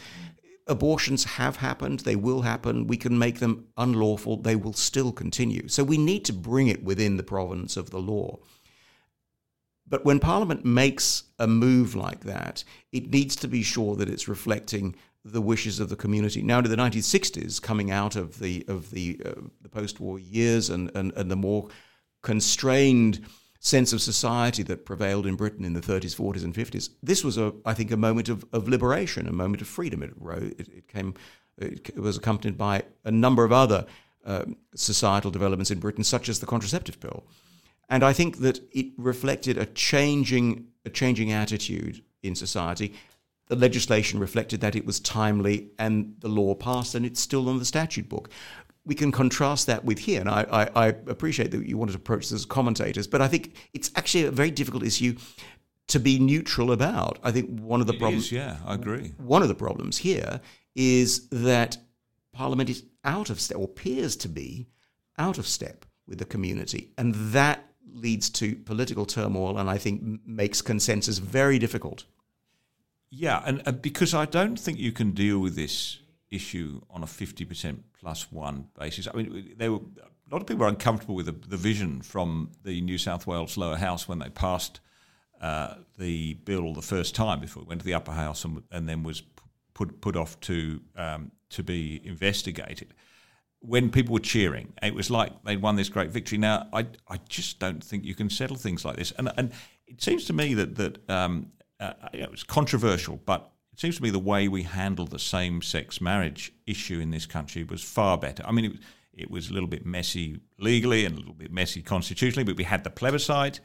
abortions 0.68 1.24
have 1.24 1.58
happened, 1.58 2.02
they 2.02 2.16
will 2.16 2.42
happen. 2.42 2.88
We 2.88 2.98
can 2.98 3.18
make 3.18 3.40
them 3.40 3.68
unlawful, 3.78 4.38
they 4.38 4.56
will 4.56 4.74
still 4.74 5.12
continue. 5.12 5.68
So 5.68 5.84
we 5.84 5.98
need 5.98 6.26
to 6.26 6.34
bring 6.34 6.68
it 6.68 6.84
within 6.84 7.18
the 7.18 7.24
province 7.24 7.78
of 7.78 7.90
the 7.90 8.00
law. 8.00 8.40
But 9.92 10.06
when 10.06 10.20
Parliament 10.20 10.64
makes 10.64 11.24
a 11.38 11.48
move 11.48 11.96
like 11.96 12.22
that, 12.22 12.64
it 12.94 13.12
needs 13.12 13.36
to 13.36 13.48
be 13.48 13.62
sure 13.62 13.98
that 13.98 14.10
it's 14.10 14.30
reflecting 14.30 14.96
the 15.26 15.42
wishes 15.42 15.82
of 15.82 15.90
the 15.90 15.98
community. 15.98 16.42
Now, 16.42 16.62
to 16.62 16.70
the 16.70 16.78
1960s, 16.78 17.62
coming 17.62 17.92
out 17.92 18.16
of 18.16 18.40
the 18.40 18.66
of 18.68 18.90
the 18.92 19.22
uh, 19.24 19.42
the 19.62 19.70
post-war 19.70 20.18
years 20.18 20.70
and, 20.70 20.90
and 20.96 21.12
and 21.16 21.30
the 21.30 21.36
more 21.36 21.68
constrained 22.24 23.26
sense 23.60 23.92
of 23.94 24.02
society 24.02 24.64
that 24.64 24.86
prevailed 24.86 25.28
in 25.28 25.36
Britain 25.36 25.66
in 25.66 25.74
the 25.74 25.82
30s, 25.82 26.16
40s, 26.16 26.44
and 26.44 26.56
50s, 26.56 26.90
this 27.04 27.24
was 27.24 27.38
a 27.38 27.54
I 27.66 27.74
think 27.74 27.92
a 27.92 27.98
moment 27.98 28.30
of, 28.30 28.46
of 28.54 28.70
liberation, 28.70 29.28
a 29.28 29.34
moment 29.34 29.62
of 29.62 29.68
freedom. 29.68 30.02
It, 30.02 30.14
it, 30.58 30.68
it 30.70 30.88
came, 30.88 31.16
it 31.58 32.00
was 32.00 32.18
accompanied 32.18 32.58
by 32.58 32.84
a 33.04 33.12
number 33.12 33.44
of 33.44 33.52
other 33.52 33.86
uh, 34.26 34.46
societal 34.74 35.32
developments 35.32 35.70
in 35.70 35.80
Britain, 35.80 36.06
such 36.06 36.30
as 36.30 36.40
the 36.40 36.46
contraceptive 36.46 37.00
pill. 37.02 37.26
And 37.92 38.04
I 38.04 38.14
think 38.14 38.38
that 38.38 38.62
it 38.72 38.88
reflected 38.98 39.58
a 39.58 39.66
changing, 39.66 40.68
a 40.86 40.90
changing 40.90 41.34
attitude 41.34 42.02
in 42.24 42.36
society. 42.36 42.96
The 43.48 43.58
legislation 43.58 44.18
reflected 44.18 44.62
that 44.62 44.78
it 44.78 44.86
was 44.86 45.02
timely 45.02 45.72
and 45.78 46.16
the 46.20 46.30
law 46.30 46.56
passed 46.56 46.96
and 46.96 47.06
it's 47.06 47.20
still 47.20 47.50
on 47.50 47.60
the 47.60 47.66
statute 47.66 48.08
book. 48.08 48.30
We 48.86 48.96
can 48.96 49.12
contrast 49.12 49.68
that 49.68 49.84
with 49.86 50.00
here, 50.00 50.22
and 50.22 50.30
I, 50.30 50.48
I, 50.52 50.86
I 50.86 50.88
appreciate 50.88 51.52
that 51.52 51.68
you 51.68 51.78
wanted 51.78 51.92
to 51.92 51.98
approach 52.00 52.30
this 52.30 52.32
as 52.32 52.46
commentators, 52.46 53.06
but 53.06 53.22
I 53.22 53.28
think 53.28 53.56
it's 53.74 53.92
actually 53.96 54.26
a 54.26 54.32
very 54.32 54.50
difficult 54.50 54.84
issue 54.84 55.18
to 55.90 56.00
be 56.00 56.18
neutral 56.18 56.72
about. 56.72 57.20
I 57.22 57.32
think 57.32 57.60
one 57.60 57.80
of 57.80 57.86
the 57.86 57.94
problems, 57.94 58.32
yeah, 58.32 58.58
I 58.66 58.74
agree. 58.74 59.14
One 59.18 59.44
of 59.44 59.50
the 59.50 59.56
problems 59.56 59.98
here 59.98 60.42
is 60.76 61.28
that 61.30 61.78
Parliament 62.32 62.72
is 62.72 62.84
out 63.04 63.30
of 63.30 63.40
step, 63.40 63.58
or 63.58 63.66
appears 63.66 64.16
to 64.16 64.30
be 64.30 64.68
out 65.20 65.38
of 65.38 65.46
step 65.46 65.86
with 66.08 66.18
the 66.18 66.26
community, 66.26 66.92
and 66.98 67.14
that 67.34 67.71
leads 67.94 68.30
to 68.30 68.56
political 68.56 69.06
turmoil 69.06 69.58
and 69.58 69.70
I 69.70 69.78
think 69.78 70.22
makes 70.26 70.62
consensus 70.62 71.18
very 71.18 71.60
difficult. 71.60 72.06
Yeah, 73.10 73.42
and, 73.46 73.82
because 73.82 74.14
I 74.14 74.26
don't 74.26 74.58
think 74.58 74.80
you 74.80 74.92
can 74.92 75.12
deal 75.12 75.40
with 75.40 75.56
this 75.56 76.00
issue 76.30 76.82
on 76.90 77.04
a 77.04 77.06
50% 77.06 77.80
plus 78.00 78.32
one 78.32 78.70
basis. 78.80 79.08
I 79.08 79.18
mean, 79.18 79.54
there 79.58 79.72
were 79.74 79.80
a 79.80 80.34
lot 80.34 80.42
of 80.42 80.48
people 80.48 80.62
were 80.62 80.70
uncomfortable 80.70 81.16
with 81.16 81.26
the, 81.26 81.34
the 81.34 81.58
vision 81.58 82.02
from 82.02 82.52
the 82.64 82.80
New 82.80 82.98
South 82.98 83.28
Wales 83.28 83.58
lower 83.58 83.76
house 83.76 84.08
when 84.08 84.20
they 84.20 84.30
passed 84.30 84.80
uh, 85.42 85.76
the 85.98 86.36
bill 86.36 86.74
the 86.74 86.82
first 86.82 87.16
time 87.16 87.42
before 87.42 87.64
it 87.64 87.68
went 87.68 87.82
to 87.82 87.86
the 87.86 87.94
upper 87.94 88.14
house 88.14 88.46
and, 88.46 88.64
and 88.72 88.88
then 88.88 89.04
was 89.04 89.24
put 89.74 90.00
put 90.00 90.16
off 90.16 90.40
to 90.42 90.80
um, 90.96 91.32
to 91.50 91.64
be 91.64 92.00
investigated 92.06 92.94
when 93.62 93.90
people 93.90 94.14
were 94.14 94.20
cheering, 94.20 94.74
it 94.82 94.94
was 94.94 95.10
like 95.10 95.32
they'd 95.44 95.62
won 95.62 95.76
this 95.76 95.90
great 95.90 96.10
victory. 96.10 96.38
Now, 96.38 96.68
I, 96.74 96.88
I 97.08 97.20
just 97.30 97.60
don't 97.60 97.84
think 97.84 98.04
you 98.04 98.16
can 98.16 98.30
settle 98.30 98.58
things 98.58 98.84
like 98.84 98.98
this. 98.98 99.12
And, 99.18 99.32
and 99.38 99.52
it 99.88 100.02
seems 100.02 100.26
to 100.26 100.34
me 100.34 100.54
that, 100.56 100.76
that 100.76 101.10
um, 101.10 101.52
uh, 101.80 101.94
it 102.12 102.30
was 102.30 102.44
controversial, 102.44 103.20
but 103.26 103.52
it 103.72 103.80
seems 103.80 103.98
to 103.98 104.04
me 104.04 104.10
the 104.10 104.20
way 104.20 104.48
we 104.48 104.64
handled 104.64 105.12
the 105.12 105.20
same 105.20 105.62
sex 105.62 106.02
marriage 106.02 106.52
issue 106.66 107.00
in 107.00 107.12
this 107.12 107.26
country 107.26 107.64
was 107.64 107.84
far 107.84 108.18
better. 108.18 108.44
I 108.46 108.52
mean, 108.52 108.66
it, 108.66 108.74
it 109.14 109.32
was 109.32 109.50
a 109.50 109.54
little 109.54 109.70
bit 109.70 109.86
messy 109.86 110.40
legally 110.58 111.06
and 111.06 111.16
a 111.16 111.20
little 111.20 111.34
bit 111.34 111.52
messy 111.52 111.82
constitutionally, 111.82 112.44
but 112.44 112.58
we 112.58 112.64
had 112.64 112.84
the 112.84 112.90
plebiscite 112.90 113.60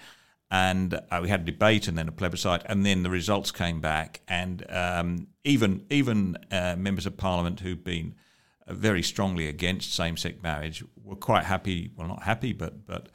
and 0.51 0.95
uh, 0.95 1.21
we 1.23 1.29
had 1.29 1.41
a 1.41 1.45
debate 1.45 1.89
and 1.89 1.99
then 1.99 2.09
a 2.09 2.13
plebiscite, 2.13 2.63
and 2.67 2.87
then 2.87 3.03
the 3.03 3.11
results 3.11 3.51
came 3.51 3.81
back, 3.81 4.21
and 4.29 4.65
um, 4.71 5.27
even 5.45 5.85
even 5.91 6.37
uh, 6.53 6.77
members 6.79 7.07
of 7.07 7.17
parliament 7.17 7.61
who've 7.61 7.83
been 7.83 8.15
very 8.69 9.03
strongly 9.03 9.47
against 9.47 9.95
same-sex 9.95 10.43
marriage 10.43 10.85
were 11.03 11.17
quite 11.17 11.45
happy. 11.45 11.93
Well, 11.97 12.09
not 12.09 12.23
happy, 12.23 12.53
but 12.53 12.87
but 12.87 13.09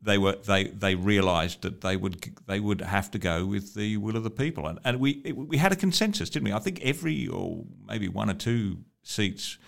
they 0.00 0.18
were 0.18 0.36
they 0.36 0.64
they 0.64 0.94
realised 0.94 1.62
that 1.62 1.80
they 1.80 1.96
would 1.96 2.36
they 2.46 2.60
would 2.60 2.80
have 2.80 3.10
to 3.12 3.18
go 3.18 3.46
with 3.46 3.74
the 3.74 3.96
will 3.96 4.16
of 4.16 4.22
the 4.22 4.30
people, 4.30 4.66
and 4.66 4.78
and 4.84 5.00
we 5.00 5.22
it, 5.24 5.36
we 5.36 5.56
had 5.56 5.72
a 5.72 5.76
consensus, 5.76 6.30
didn't 6.30 6.44
we? 6.44 6.52
I 6.52 6.58
think 6.58 6.80
every 6.82 7.26
or 7.26 7.64
maybe 7.86 8.08
one 8.08 8.30
or 8.30 8.34
two 8.34 8.78
seats 9.02 9.58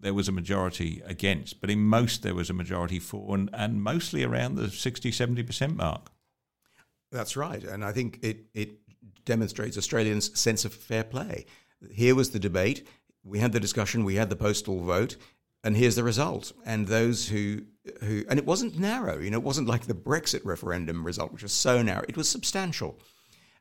there 0.00 0.14
was 0.14 0.28
a 0.28 0.32
majority 0.32 1.02
against, 1.04 1.60
but 1.60 1.70
in 1.70 1.80
most 1.80 2.22
there 2.22 2.34
was 2.34 2.50
a 2.50 2.54
majority 2.54 2.98
for, 2.98 3.34
and, 3.34 3.50
and 3.52 3.82
mostly 3.82 4.22
around 4.22 4.54
the 4.54 4.70
60 4.70 5.10
70 5.10 5.42
percent 5.42 5.76
mark. 5.76 6.10
That's 7.10 7.36
right, 7.36 7.64
and 7.64 7.84
I 7.84 7.92
think 7.92 8.18
it 8.22 8.46
it 8.54 8.78
demonstrates 9.24 9.78
Australians' 9.78 10.38
sense 10.38 10.64
of 10.64 10.74
fair 10.74 11.04
play. 11.04 11.46
Here 11.90 12.14
was 12.14 12.30
the 12.30 12.38
debate 12.38 12.86
we 13.24 13.38
had 13.38 13.52
the 13.52 13.60
discussion, 13.60 14.04
we 14.04 14.16
had 14.16 14.30
the 14.30 14.36
postal 14.36 14.82
vote, 14.82 15.16
and 15.64 15.76
here's 15.76 15.96
the 15.96 16.04
result. 16.04 16.52
And 16.64 16.86
those 16.86 17.28
who 17.28 17.62
who 18.00 18.24
and 18.28 18.38
it 18.38 18.46
wasn't 18.46 18.78
narrow, 18.78 19.18
you 19.18 19.30
know, 19.30 19.38
it 19.38 19.44
wasn't 19.44 19.68
like 19.68 19.86
the 19.86 19.94
Brexit 19.94 20.44
referendum 20.44 21.04
result, 21.04 21.32
which 21.32 21.42
was 21.42 21.52
so 21.52 21.82
narrow. 21.82 22.04
It 22.08 22.16
was 22.16 22.28
substantial. 22.28 23.00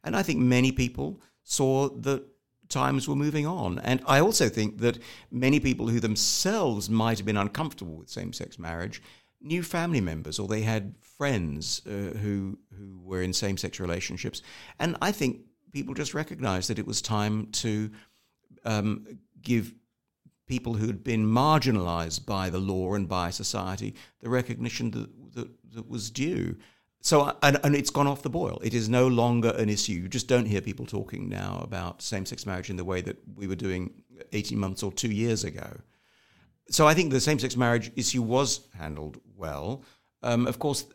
And 0.04 0.15
I 0.15 0.24
think 0.24 0.39
many 0.39 0.72
people 0.72 1.22
saw 1.43 1.89
that 1.89 2.24
times 2.70 3.08
were 3.08 3.15
moving 3.15 3.46
on. 3.46 3.80
And 3.80 4.02
I 4.06 4.20
also 4.20 4.50
think 4.50 4.80
that 4.80 5.00
many 5.32 5.60
people 5.60 5.88
who 5.88 6.00
themselves 6.00 6.89
might 6.89 7.17
have 7.17 7.26
been 7.26 7.38
uncomfortable 7.38 7.96
with 7.96 8.10
same 8.10 8.34
sex 8.34 8.60
marriage 8.60 9.02
knew 9.41 9.63
family 9.63 10.02
members 10.02 10.39
or 10.39 10.48
they 10.48 10.62
had 10.62 10.96
friends 11.00 11.82
uh, 11.86 12.17
who 12.17 12.58
who 12.78 13.00
were 13.02 13.22
in 13.22 13.34
same 13.34 13.58
sex 13.58 13.80
relationships, 13.80 14.41
and 14.80 14.98
I 15.02 15.12
think 15.12 15.41
people 15.72 15.93
just 15.93 16.13
recognised 16.13 16.70
that 16.70 16.80
it 16.80 16.88
was 16.88 17.02
time 17.02 17.48
to 17.52 17.91
um, 18.65 19.20
give 19.41 19.73
people 20.47 20.76
who 20.76 20.88
had 20.88 21.04
been 21.04 21.26
marginalised 21.26 22.26
by 22.26 22.50
the 22.50 22.60
law 22.60 22.93
and 22.93 23.10
by 23.10 23.30
society 23.30 23.93
the 24.21 24.30
recognition 24.30 24.91
that 24.91 25.10
that, 25.38 25.50
that 25.73 25.89
was 25.89 26.10
due. 26.10 26.58
So, 27.00 27.38
and, 27.43 27.60
and 27.63 27.76
it's 27.76 27.91
gone 27.91 28.08
off 28.08 28.23
the 28.23 28.30
boil. 28.30 28.60
It 28.63 28.73
is 28.73 28.89
no 28.89 29.08
longer 29.08 29.52
an 29.52 29.69
issue. 29.69 29.93
You 29.93 30.08
just 30.10 30.28
don't 30.28 30.45
hear 30.45 30.62
people 30.62 30.86
talking 30.86 31.30
now 31.30 31.62
about 31.63 32.02
same 32.02 32.26
sex 32.26 32.45
marriage 32.45 32.69
in 32.69 32.76
the 32.76 32.84
way 32.84 33.02
that 33.02 33.17
we 33.36 33.47
were 33.47 33.56
doing 33.56 34.04
18 34.34 34.58
months 34.58 34.84
or 34.84 34.91
two 34.91 35.12
years 35.12 35.43
ago. 35.43 35.80
So, 36.69 36.88
I 36.88 36.93
think 36.93 37.12
the 37.12 37.21
same 37.21 37.39
sex 37.39 37.56
marriage 37.56 37.91
issue 37.95 38.21
was 38.21 38.67
handled 38.76 39.21
well. 39.36 39.84
Um, 40.23 40.47
of 40.47 40.60
course, 40.60 40.86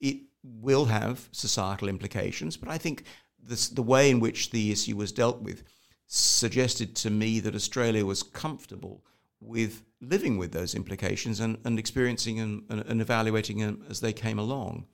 it 0.00 0.18
will 0.42 0.86
have 0.86 1.28
societal 1.32 1.88
implications, 1.88 2.56
but 2.56 2.68
I 2.68 2.78
think 2.78 3.02
this, 3.42 3.68
the 3.68 3.82
way 3.82 4.10
in 4.10 4.20
which 4.20 4.50
the 4.50 4.70
issue 4.70 4.96
was 4.96 5.12
dealt 5.12 5.42
with 5.42 5.64
suggested 6.08 6.96
to 6.96 7.10
me 7.10 7.38
that 7.38 7.54
Australia 7.54 8.04
was 8.04 8.22
comfortable 8.22 9.04
with 9.40 9.82
living 10.00 10.38
with 10.38 10.52
those 10.52 10.74
implications 10.74 11.38
and, 11.38 11.58
and 11.64 11.78
experiencing 11.78 12.36
them 12.38 12.64
and, 12.70 12.80
and 12.80 13.00
evaluating 13.00 13.58
them 13.58 13.84
as 13.88 14.00
they 14.00 14.12
came 14.12 14.38
along. 14.38 14.86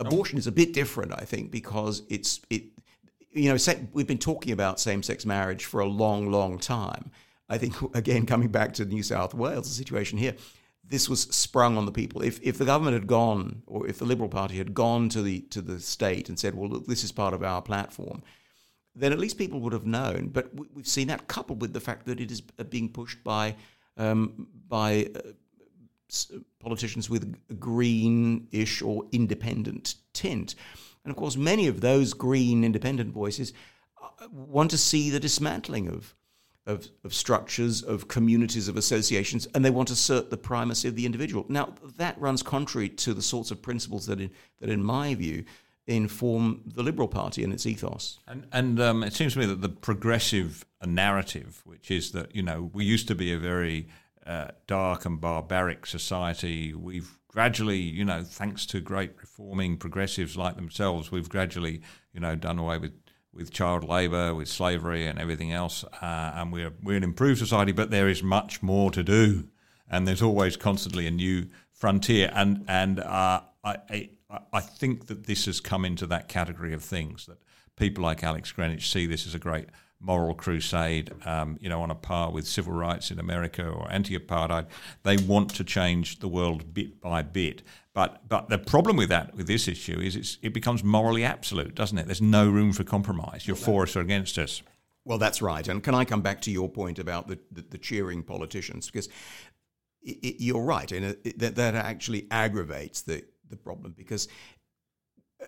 Abortion 0.00 0.36
is 0.36 0.48
a 0.48 0.52
bit 0.52 0.72
different, 0.72 1.12
I 1.12 1.24
think, 1.24 1.52
because 1.52 2.02
it's 2.08 2.40
it. 2.50 2.64
You 3.30 3.54
know, 3.54 3.74
we've 3.92 4.06
been 4.06 4.18
talking 4.18 4.52
about 4.52 4.80
same-sex 4.80 5.24
marriage 5.24 5.64
for 5.64 5.80
a 5.80 5.86
long, 5.86 6.30
long 6.30 6.58
time. 6.58 7.12
I 7.48 7.56
think 7.56 7.80
again, 7.94 8.26
coming 8.26 8.48
back 8.48 8.74
to 8.74 8.84
New 8.84 9.04
South 9.04 9.32
Wales, 9.32 9.68
the 9.68 9.74
situation 9.74 10.18
here, 10.18 10.34
this 10.84 11.08
was 11.08 11.22
sprung 11.22 11.78
on 11.78 11.86
the 11.86 11.92
people. 11.92 12.20
If 12.22 12.40
if 12.42 12.58
the 12.58 12.64
government 12.64 12.94
had 12.94 13.06
gone, 13.06 13.62
or 13.66 13.86
if 13.86 13.98
the 13.98 14.04
Liberal 14.04 14.28
Party 14.28 14.58
had 14.58 14.74
gone 14.74 15.08
to 15.10 15.22
the 15.22 15.42
to 15.50 15.62
the 15.62 15.78
state 15.78 16.28
and 16.28 16.38
said, 16.38 16.56
"Well, 16.56 16.68
look, 16.68 16.86
this 16.86 17.04
is 17.04 17.12
part 17.12 17.32
of 17.32 17.44
our 17.44 17.62
platform," 17.62 18.22
then 18.94 19.12
at 19.12 19.18
least 19.18 19.38
people 19.38 19.60
would 19.60 19.72
have 19.72 19.86
known. 19.86 20.28
But 20.28 20.50
we've 20.74 20.86
seen 20.86 21.08
that 21.08 21.26
coupled 21.28 21.60
with 21.60 21.72
the 21.72 21.80
fact 21.80 22.06
that 22.06 22.20
it 22.20 22.30
is 22.30 22.40
being 22.40 22.88
pushed 22.88 23.22
by 23.24 23.56
um, 23.96 24.48
by 24.68 25.08
uh, 25.14 26.38
politicians 26.58 27.10
with 27.10 27.36
a 27.50 27.54
greenish 27.54 28.82
or 28.82 29.04
independent 29.12 29.96
tint. 30.12 30.54
And 31.04 31.10
of 31.10 31.16
course, 31.16 31.36
many 31.36 31.66
of 31.66 31.80
those 31.80 32.14
green 32.14 32.64
independent 32.64 33.12
voices 33.12 33.52
uh, 34.00 34.28
want 34.30 34.70
to 34.70 34.78
see 34.78 35.10
the 35.10 35.20
dismantling 35.20 35.88
of, 35.88 36.14
of, 36.66 36.88
of, 37.04 37.12
structures, 37.12 37.82
of 37.82 38.08
communities, 38.08 38.68
of 38.68 38.76
associations, 38.76 39.46
and 39.54 39.64
they 39.64 39.70
want 39.70 39.88
to 39.88 39.94
assert 39.94 40.30
the 40.30 40.36
primacy 40.36 40.86
of 40.86 40.94
the 40.94 41.06
individual. 41.06 41.44
Now, 41.48 41.74
that 41.96 42.20
runs 42.20 42.42
contrary 42.42 42.88
to 42.90 43.14
the 43.14 43.22
sorts 43.22 43.50
of 43.50 43.60
principles 43.60 44.06
that, 44.06 44.20
in, 44.20 44.30
that 44.60 44.70
in 44.70 44.82
my 44.82 45.14
view, 45.14 45.44
inform 45.86 46.62
the 46.64 46.82
Liberal 46.82 47.08
Party 47.08 47.42
and 47.42 47.52
its 47.52 47.66
ethos. 47.66 48.18
And, 48.28 48.46
and 48.52 48.80
um, 48.80 49.02
it 49.02 49.14
seems 49.14 49.32
to 49.32 49.40
me 49.40 49.46
that 49.46 49.62
the 49.62 49.68
progressive 49.68 50.64
narrative, 50.84 51.60
which 51.64 51.90
is 51.90 52.12
that, 52.12 52.34
you 52.34 52.42
know, 52.42 52.70
we 52.72 52.84
used 52.84 53.08
to 53.08 53.14
be 53.14 53.32
a 53.32 53.38
very 53.38 53.88
uh, 54.26 54.48
dark 54.66 55.04
and 55.04 55.20
barbaric 55.20 55.86
society. 55.86 56.72
We've 56.72 57.18
gradually, 57.26 57.78
you 57.78 58.04
know, 58.04 58.22
thanks 58.22 58.66
to 58.66 58.80
great 58.80 59.12
reforming 59.20 59.76
progressives 59.76 60.36
like 60.36 60.54
themselves, 60.54 61.10
we've 61.10 61.28
gradually, 61.28 61.82
you 62.12 62.20
know, 62.20 62.36
done 62.36 62.58
away 62.58 62.78
with, 62.78 62.92
with 63.32 63.50
child 63.50 63.82
labour, 63.82 64.34
with 64.34 64.48
slavery, 64.48 65.06
and 65.06 65.18
everything 65.18 65.52
else. 65.52 65.84
Uh, 66.00 66.32
and 66.36 66.52
we're 66.52 66.72
we're 66.82 66.96
an 66.96 67.02
improved 67.02 67.38
society, 67.38 67.72
but 67.72 67.90
there 67.90 68.08
is 68.08 68.22
much 68.22 68.62
more 68.62 68.90
to 68.90 69.02
do, 69.02 69.48
and 69.90 70.06
there's 70.06 70.22
always 70.22 70.56
constantly 70.56 71.06
a 71.06 71.10
new 71.10 71.48
frontier. 71.72 72.30
And 72.34 72.64
and 72.68 73.00
uh, 73.00 73.40
I, 73.64 74.10
I 74.52 74.60
think 74.60 75.06
that 75.06 75.26
this 75.26 75.46
has 75.46 75.60
come 75.60 75.84
into 75.84 76.06
that 76.06 76.28
category 76.28 76.72
of 76.72 76.82
things 76.82 77.26
that 77.26 77.38
people 77.76 78.02
like 78.02 78.22
Alex 78.22 78.52
Greenwich 78.52 78.90
see 78.90 79.06
this 79.06 79.26
as 79.26 79.34
a 79.34 79.38
great 79.38 79.66
moral 80.00 80.34
crusade, 80.34 81.12
um, 81.24 81.58
you 81.60 81.68
know, 81.68 81.80
on 81.80 81.90
a 81.90 81.94
par 81.94 82.32
with 82.32 82.46
civil 82.46 82.72
rights 82.72 83.10
in 83.10 83.18
America 83.18 83.68
or 83.68 83.90
anti-apartheid. 83.90 84.66
They 85.04 85.16
want 85.16 85.54
to 85.54 85.64
change 85.64 86.18
the 86.18 86.28
world 86.28 86.74
bit 86.74 87.00
by 87.00 87.22
bit. 87.22 87.62
But 87.94 88.28
but 88.28 88.48
the 88.48 88.58
problem 88.58 88.96
with 88.96 89.10
that 89.10 89.34
with 89.34 89.46
this 89.46 89.68
issue 89.68 90.00
is 90.00 90.38
it 90.42 90.52
becomes 90.54 90.82
morally 90.82 91.24
absolute, 91.24 91.74
doesn't 91.74 91.98
it? 91.98 92.06
There's 92.06 92.22
no 92.22 92.48
room 92.48 92.72
for 92.72 92.84
compromise. 92.84 93.46
You're 93.46 93.56
for 93.56 93.82
us 93.82 93.94
or 93.96 94.00
against 94.00 94.38
us. 94.38 94.62
Well, 95.04 95.18
that's 95.18 95.42
right. 95.42 95.66
And 95.68 95.82
can 95.82 95.94
I 95.94 96.04
come 96.04 96.22
back 96.22 96.40
to 96.42 96.50
your 96.50 96.68
point 96.68 96.98
about 96.98 97.26
the, 97.26 97.38
the, 97.50 97.62
the 97.62 97.78
cheering 97.78 98.22
politicians? 98.22 98.86
Because 98.86 99.08
it, 100.00 100.16
it, 100.22 100.42
you're 100.42 100.62
right, 100.62 100.90
and 100.92 101.16
that, 101.36 101.56
that 101.56 101.74
actually 101.74 102.28
aggravates 102.30 103.02
the, 103.02 103.24
the 103.52 103.56
problem 103.56 103.94
because 103.96 104.26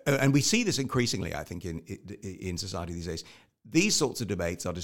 uh, 0.07 0.17
and 0.21 0.33
we 0.33 0.41
see 0.41 0.63
this 0.63 0.79
increasingly, 0.79 1.35
I 1.35 1.43
think, 1.43 1.65
in 1.65 1.79
in 2.21 2.57
society 2.57 2.93
these 2.93 3.07
days 3.07 3.23
these 3.69 3.95
sorts 3.95 4.21
of 4.21 4.27
debates 4.27 4.65
are, 4.65 4.75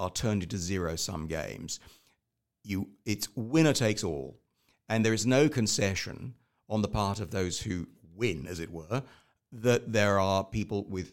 are 0.00 0.10
turned 0.10 0.42
into 0.42 0.56
zero 0.56 0.96
sum 0.96 1.26
games. 1.26 1.80
You, 2.64 2.88
it's 3.04 3.28
winner 3.36 3.72
takes 3.72 4.02
all, 4.02 4.38
and 4.88 5.04
there 5.04 5.12
is 5.12 5.26
no 5.26 5.48
concession 5.48 6.34
on 6.68 6.82
the 6.82 6.88
part 6.88 7.20
of 7.20 7.30
those 7.30 7.60
who 7.60 7.88
win, 8.14 8.46
as 8.46 8.60
it 8.60 8.70
were, 8.70 9.02
that 9.52 9.92
there 9.92 10.18
are 10.18 10.44
people 10.44 10.84
with 10.84 11.12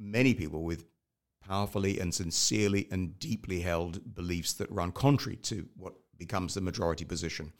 many 0.00 0.34
people 0.34 0.62
with 0.62 0.84
powerfully 1.46 2.00
and 2.00 2.12
sincerely 2.12 2.88
and 2.90 3.18
deeply 3.20 3.60
held 3.60 4.14
beliefs 4.14 4.52
that 4.54 4.70
run 4.70 4.90
contrary 4.90 5.36
to 5.36 5.68
what 5.76 5.94
becomes 6.18 6.54
the 6.54 6.60
majority 6.60 7.04
position. 7.04 7.52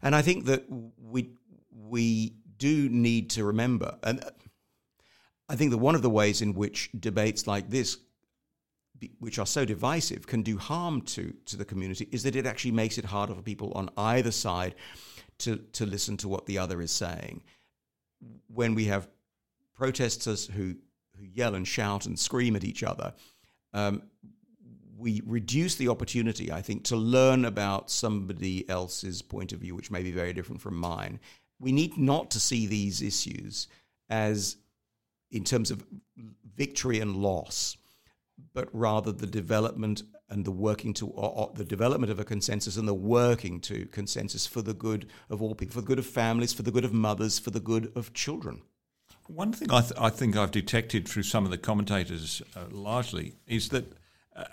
And 0.00 0.14
I 0.14 0.22
think 0.22 0.46
that 0.46 0.64
we 0.70 1.30
we 1.70 2.36
do 2.58 2.88
need 2.88 3.30
to 3.30 3.44
remember, 3.44 3.98
and 4.02 4.24
I 5.48 5.56
think 5.56 5.70
that 5.70 5.78
one 5.78 5.94
of 5.94 6.02
the 6.02 6.10
ways 6.10 6.42
in 6.42 6.54
which 6.54 6.90
debates 6.98 7.46
like 7.46 7.70
this 7.70 7.98
which 9.18 9.38
are 9.38 9.46
so 9.46 9.66
divisive 9.66 10.26
can 10.26 10.42
do 10.42 10.56
harm 10.56 11.02
to 11.02 11.34
to 11.44 11.56
the 11.56 11.66
community 11.66 12.08
is 12.12 12.22
that 12.22 12.34
it 12.34 12.46
actually 12.46 12.70
makes 12.70 12.96
it 12.96 13.04
harder 13.04 13.34
for 13.34 13.42
people 13.42 13.70
on 13.74 13.90
either 13.98 14.30
side 14.30 14.74
to 15.38 15.56
to 15.72 15.84
listen 15.84 16.16
to 16.16 16.28
what 16.28 16.46
the 16.46 16.56
other 16.56 16.80
is 16.80 16.90
saying 16.90 17.42
when 18.46 18.74
we 18.74 18.86
have 18.86 19.06
protesters 19.74 20.46
who 20.46 20.74
who 21.18 21.26
yell 21.26 21.54
and 21.54 21.68
shout 21.68 22.06
and 22.06 22.18
scream 22.18 22.56
at 22.56 22.64
each 22.64 22.82
other 22.82 23.12
um, 23.74 24.02
we 24.96 25.20
reduce 25.26 25.74
the 25.74 25.88
opportunity, 25.88 26.50
I 26.50 26.62
think, 26.62 26.84
to 26.84 26.96
learn 26.96 27.44
about 27.44 27.90
somebody 27.90 28.68
else's 28.68 29.20
point 29.20 29.52
of 29.52 29.60
view, 29.60 29.74
which 29.74 29.90
may 29.90 30.02
be 30.02 30.10
very 30.10 30.32
different 30.32 30.62
from 30.62 30.76
mine. 30.76 31.20
We 31.58 31.72
need 31.72 31.96
not 31.96 32.30
to 32.32 32.40
see 32.40 32.66
these 32.66 33.02
issues 33.02 33.68
as, 34.08 34.56
in 35.30 35.44
terms 35.44 35.70
of 35.70 35.84
victory 36.56 37.00
and 37.00 37.16
loss, 37.16 37.76
but 38.52 38.68
rather 38.72 39.12
the 39.12 39.26
development 39.26 40.02
and 40.28 40.44
the 40.44 40.50
working 40.50 40.92
to 40.94 41.06
or, 41.08 41.30
or 41.30 41.52
the 41.54 41.64
development 41.64 42.10
of 42.10 42.18
a 42.18 42.24
consensus 42.24 42.76
and 42.76 42.88
the 42.88 42.94
working 42.94 43.60
to 43.60 43.86
consensus 43.86 44.46
for 44.46 44.60
the 44.62 44.74
good 44.74 45.08
of 45.30 45.40
all 45.40 45.54
people, 45.54 45.74
for 45.74 45.80
the 45.80 45.86
good 45.86 45.98
of 45.98 46.06
families, 46.06 46.52
for 46.52 46.62
the 46.62 46.70
good 46.70 46.84
of 46.84 46.92
mothers, 46.92 47.38
for 47.38 47.50
the 47.50 47.60
good 47.60 47.92
of 47.94 48.12
children. 48.12 48.62
One 49.28 49.52
thing 49.52 49.70
I, 49.72 49.80
th- 49.80 49.92
I 49.98 50.10
think 50.10 50.36
I've 50.36 50.50
detected 50.50 51.08
through 51.08 51.24
some 51.24 51.44
of 51.44 51.50
the 51.50 51.58
commentators 51.58 52.42
uh, 52.54 52.64
largely 52.70 53.34
is 53.46 53.70
that 53.70 53.92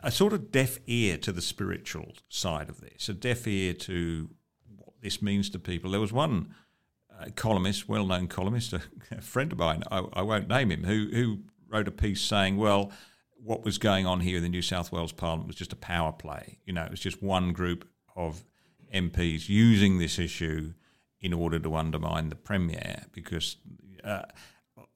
a 0.01 0.11
sort 0.11 0.33
of 0.33 0.51
deaf 0.51 0.79
ear 0.87 1.17
to 1.17 1.31
the 1.31 1.41
spiritual 1.41 2.13
side 2.29 2.69
of 2.69 2.81
this, 2.81 3.09
a 3.09 3.13
deaf 3.13 3.45
ear 3.47 3.73
to 3.73 4.29
what 4.77 4.93
this 5.01 5.21
means 5.21 5.49
to 5.51 5.59
people. 5.59 5.91
There 5.91 5.99
was 5.99 6.13
one 6.13 6.55
columnist, 7.31 7.87
well-known 7.87 8.27
columnist, 8.27 8.73
a, 8.73 8.81
a 9.11 9.21
friend 9.21 9.51
of 9.51 9.57
mine, 9.57 9.83
I, 9.91 9.99
I, 10.13 10.21
won't 10.21 10.47
name 10.47 10.71
him, 10.71 10.83
who 10.83 11.09
who 11.11 11.39
wrote 11.69 11.87
a 11.87 11.91
piece 11.91 12.21
saying, 12.21 12.57
"Well, 12.57 12.91
what 13.43 13.63
was 13.63 13.77
going 13.77 14.05
on 14.05 14.21
here 14.21 14.37
in 14.37 14.43
the 14.43 14.49
New 14.49 14.61
South 14.61 14.91
Wales 14.91 15.11
Parliament 15.11 15.47
was 15.47 15.55
just 15.55 15.73
a 15.73 15.77
power 15.77 16.11
play. 16.11 16.59
You 16.65 16.73
know, 16.73 16.83
it 16.83 16.91
was 16.91 16.99
just 16.99 17.21
one 17.21 17.51
group 17.51 17.87
of 18.15 18.43
MPs 18.93 19.49
using 19.49 19.97
this 19.97 20.17
issue 20.17 20.73
in 21.19 21.33
order 21.33 21.59
to 21.59 21.75
undermine 21.75 22.29
the 22.29 22.35
Premier 22.35 23.05
because 23.11 23.57
uh, 24.03 24.23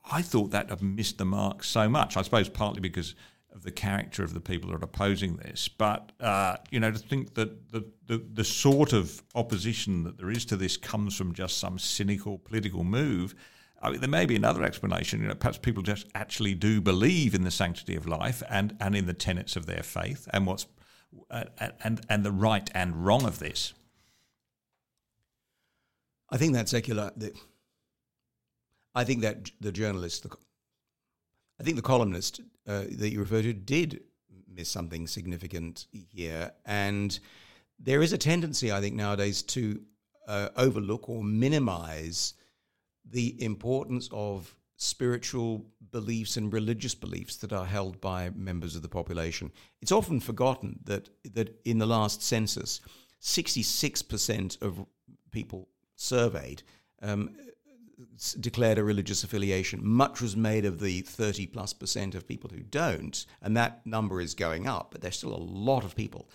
I 0.10 0.22
thought 0.22 0.52
that 0.52 0.70
had 0.70 0.82
missed 0.82 1.18
the 1.18 1.26
mark 1.26 1.64
so 1.64 1.90
much. 1.90 2.16
I 2.16 2.22
suppose 2.22 2.50
partly 2.50 2.82
because 2.82 3.16
of 3.58 3.64
the 3.64 3.72
character 3.72 4.24
of 4.24 4.34
the 4.34 4.40
people 4.40 4.70
that 4.70 4.82
are 4.82 4.86
opposing 4.86 5.36
this, 5.36 5.68
but 5.68 6.14
uh, 6.22 6.56
you 6.72 6.80
know, 6.80 6.92
to 6.92 6.98
think 6.98 7.34
that 7.34 7.72
the, 7.72 7.84
the 8.06 8.24
the 8.34 8.44
sort 8.46 8.94
of 8.94 9.22
opposition 9.36 10.04
that 10.04 10.18
there 10.18 10.32
is 10.32 10.46
to 10.46 10.56
this 10.56 10.78
comes 10.78 11.18
from 11.18 11.34
just 11.34 11.58
some 11.58 11.78
cynical 11.78 12.38
political 12.38 12.86
move 12.86 13.36
I 13.82 13.92
mean, 13.92 14.00
there 14.00 14.10
may 14.10 14.26
be 14.26 14.36
another 14.36 14.64
explanation. 14.64 15.22
You 15.22 15.28
know, 15.28 15.36
perhaps 15.36 15.58
people 15.58 15.84
just 15.84 16.08
actually 16.16 16.56
do 16.56 16.82
believe 16.82 17.36
in 17.36 17.44
the 17.44 17.52
sanctity 17.52 17.96
of 17.96 18.08
life 18.08 18.42
and, 18.50 18.76
and 18.80 18.96
in 18.96 19.06
the 19.06 19.14
tenets 19.14 19.56
of 19.56 19.66
their 19.66 19.84
faith 19.84 20.28
and 20.34 20.48
what's 20.48 20.68
uh, 21.32 21.46
and 21.84 22.02
and 22.10 22.26
the 22.26 22.32
right 22.32 22.70
and 22.74 23.06
wrong 23.06 23.26
of 23.26 23.40
this. 23.40 23.74
I 26.30 26.38
think 26.38 26.54
that 26.54 26.68
secular. 26.68 27.12
The, 27.16 27.34
I 28.94 29.04
think 29.04 29.22
that 29.22 29.52
the 29.62 29.72
journalist, 29.72 30.24
the, 30.24 30.36
I 31.60 31.64
think 31.64 31.76
the 31.76 31.84
columnist 31.84 32.42
uh, 32.68 32.84
that 32.92 33.12
you 33.12 33.20
refer 33.20 33.42
to 33.42 33.54
did 33.54 34.02
miss 34.48 34.70
something 34.70 35.08
significant 35.08 35.88
here, 35.92 36.52
and 36.66 37.20
there 37.80 38.02
is 38.02 38.14
a 38.14 38.18
tendency, 38.18 38.72
I 38.72 38.82
think, 38.82 38.96
nowadays 38.96 39.42
to 39.44 39.82
uh, 40.28 40.50
overlook 40.56 41.10
or 41.10 41.24
minimize 41.24 42.34
the 43.06 43.42
importance 43.42 44.10
of 44.12 44.56
spiritual 44.76 45.66
beliefs 45.92 46.38
and 46.38 46.54
religious 46.54 46.94
beliefs 46.94 47.38
that 47.38 47.54
are 47.54 47.66
held 47.66 48.00
by 48.02 48.30
members 48.36 48.76
of 48.76 48.82
the 48.82 48.90
population. 48.90 49.52
It's 49.82 49.92
often 49.92 50.20
forgotten 50.20 50.80
that 50.84 51.10
that 51.34 51.60
in 51.66 51.80
the 51.80 51.86
last 51.86 52.22
census, 52.22 52.82
66% 53.22 54.62
of 54.62 54.86
people 55.32 55.70
surveyed 55.96 56.62
um, 57.02 57.36
declared 58.40 58.78
a 58.78 58.84
religious 58.84 59.24
affiliation. 59.24 59.86
Much 59.86 60.22
was 60.22 60.36
made 60.36 60.66
of 60.66 60.80
the 60.80 61.02
30 61.02 61.48
plus 61.48 61.74
percent 61.74 62.16
of 62.16 62.28
people 62.28 62.50
who 62.54 62.62
don't, 62.62 63.26
and 63.42 63.58
that 63.58 63.86
number 63.86 64.22
is 64.22 64.36
going 64.36 64.68
up, 64.68 64.90
but 64.92 65.02
there's 65.02 65.18
still 65.18 65.36
a 65.36 65.38
lot 65.38 65.84
of 65.84 65.96
people 65.96 66.30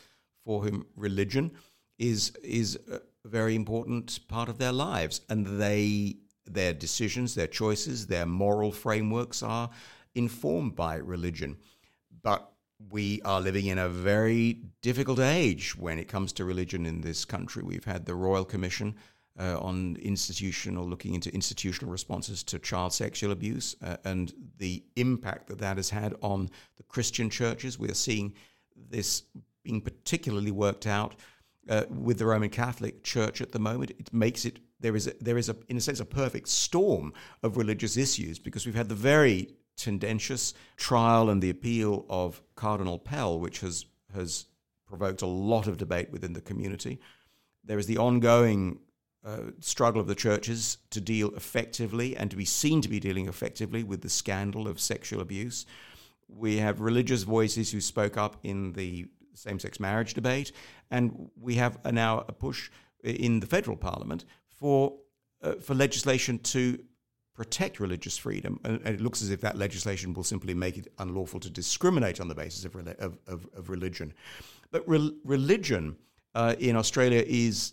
for 0.44 0.62
whom 0.62 0.87
religion 0.96 1.53
is 1.98 2.33
is 2.42 2.79
a 2.90 3.01
very 3.29 3.55
important 3.55 4.18
part 4.29 4.48
of 4.48 4.59
their 4.59 4.72
lives, 4.72 5.20
and 5.29 5.61
they 5.61 6.16
their 6.44 6.72
decisions, 6.72 7.35
their 7.35 7.46
choices, 7.46 8.07
their 8.07 8.27
moral 8.27 8.72
frameworks 8.72 9.42
are 9.42 9.70
informed 10.14 10.75
by 10.75 10.96
religion. 10.96 11.57
But 12.22 12.51
we 12.90 13.22
are 13.22 13.40
living 13.40 13.66
in 13.66 13.79
a 13.79 13.88
very 13.88 14.59
difficult 14.81 15.20
age 15.20 15.77
when 15.77 15.98
it 15.98 16.09
comes 16.09 16.33
to 16.33 16.44
religion 16.44 16.85
in 16.85 17.01
this 17.01 17.25
country. 17.25 17.62
We've 17.62 17.85
had 17.85 18.07
the 18.07 18.16
Royal 18.16 18.44
Commission 18.44 18.96
uh, 19.38 19.59
on 19.59 19.97
institutional, 20.03 20.85
looking 20.85 21.14
into 21.14 21.33
institutional 21.33 21.90
responses 21.90 22.42
to 22.45 22.59
child 22.59 22.92
sexual 22.92 23.33
abuse 23.33 23.75
uh, 23.83 23.97
and 24.05 24.33
the 24.59 24.83
impact 24.97 25.49
that 25.49 25.59
that 25.59 25.77
has 25.77 25.90
had 25.90 26.14
on 26.23 26.51
the 26.77 26.83
Christian 26.83 27.31
churches. 27.31 27.79
We 27.79 27.88
are 27.88 27.95
seeing 27.95 28.35
this 28.77 29.23
being 29.62 29.81
particularly 29.81 30.51
worked 30.51 30.87
out 30.87 31.14
uh, 31.68 31.85
with 31.88 32.18
the 32.18 32.27
Roman 32.27 32.51
Catholic 32.51 33.03
Church 33.03 33.40
at 33.40 33.53
the 33.53 33.59
moment. 33.59 33.92
It 33.92 34.12
makes 34.12 34.45
it 34.45 34.59
there 34.81 34.97
is 34.97 35.07
a, 35.07 35.14
there 35.21 35.38
is 35.38 35.49
a 35.49 35.57
in 35.68 35.77
a 35.77 35.81
sense 35.81 36.01
a 36.01 36.05
perfect 36.05 36.49
storm 36.49 37.12
of 37.42 37.57
religious 37.57 37.97
issues 37.97 38.38
because 38.38 38.66
we've 38.66 38.75
had 38.75 38.88
the 38.88 38.95
very 38.95 39.55
tendentious 39.77 40.55
trial 40.77 41.31
and 41.31 41.42
the 41.42 41.51
appeal 41.51 42.05
of 42.09 42.42
Cardinal 42.55 42.99
Pell, 42.99 43.38
which 43.38 43.61
has 43.61 43.87
has 44.14 44.47
provoked 44.87 45.23
a 45.23 45.27
lot 45.27 45.66
of 45.66 45.79
debate 45.79 46.11
within 46.11 46.35
the 46.35 46.40
community. 46.40 47.01
There 47.64 47.79
is 47.79 47.87
the 47.87 47.99
ongoing 47.99 48.81
uh, 49.24 49.52
struggle 49.61 50.00
of 50.00 50.06
the 50.08 50.14
churches 50.14 50.78
to 50.90 51.00
deal 51.00 51.35
effectively 51.37 52.16
and 52.16 52.30
to 52.30 52.37
be 52.37 52.44
seen 52.44 52.80
to 52.82 52.88
be 52.88 53.00
dealing 53.00 53.28
effectively 53.28 53.85
with 53.85 54.02
the 54.02 54.08
scandal 54.08 54.66
of 54.66 54.80
sexual 54.80 55.20
abuse. 55.20 55.66
We 56.28 56.56
have 56.58 56.80
religious 56.80 57.22
voices 57.22 57.70
who 57.70 57.80
spoke 57.80 58.16
up 58.16 58.37
in 58.42 58.72
the 58.72 59.06
same 59.35 59.58
sex 59.58 59.78
marriage 59.78 60.14
debate, 60.14 60.52
and 60.90 61.30
we 61.40 61.54
have 61.56 61.78
now 61.92 62.24
a 62.28 62.32
push 62.32 62.70
in 63.02 63.40
the 63.40 63.46
federal 63.46 63.76
parliament 63.76 64.24
for 64.48 64.94
uh, 65.42 65.54
for 65.54 65.74
legislation 65.74 66.38
to 66.38 66.78
protect 67.35 67.80
religious 67.80 68.16
freedom. 68.16 68.61
And, 68.64 68.80
it 68.87 69.00
looks 69.00 69.22
as 69.22 69.30
if 69.30 69.40
that 69.40 69.56
legislation 69.56 70.14
will 70.14 70.24
simply 70.24 70.54
make 70.54 70.76
it 70.76 70.88
unlawful 70.98 71.40
to 71.40 71.50
discriminate 71.50 72.20
on 72.20 72.28
the 72.28 72.35
basis 72.35 72.64
of, 72.64 72.76
of, 72.76 73.18
of, 73.26 73.48
of 73.56 73.70
religion. 73.70 74.12
But 74.70 74.87
re- 74.88 75.16
religion 75.24 75.96
uh, 76.35 76.54
in 76.58 76.76
Australia 76.76 77.24
is 77.26 77.72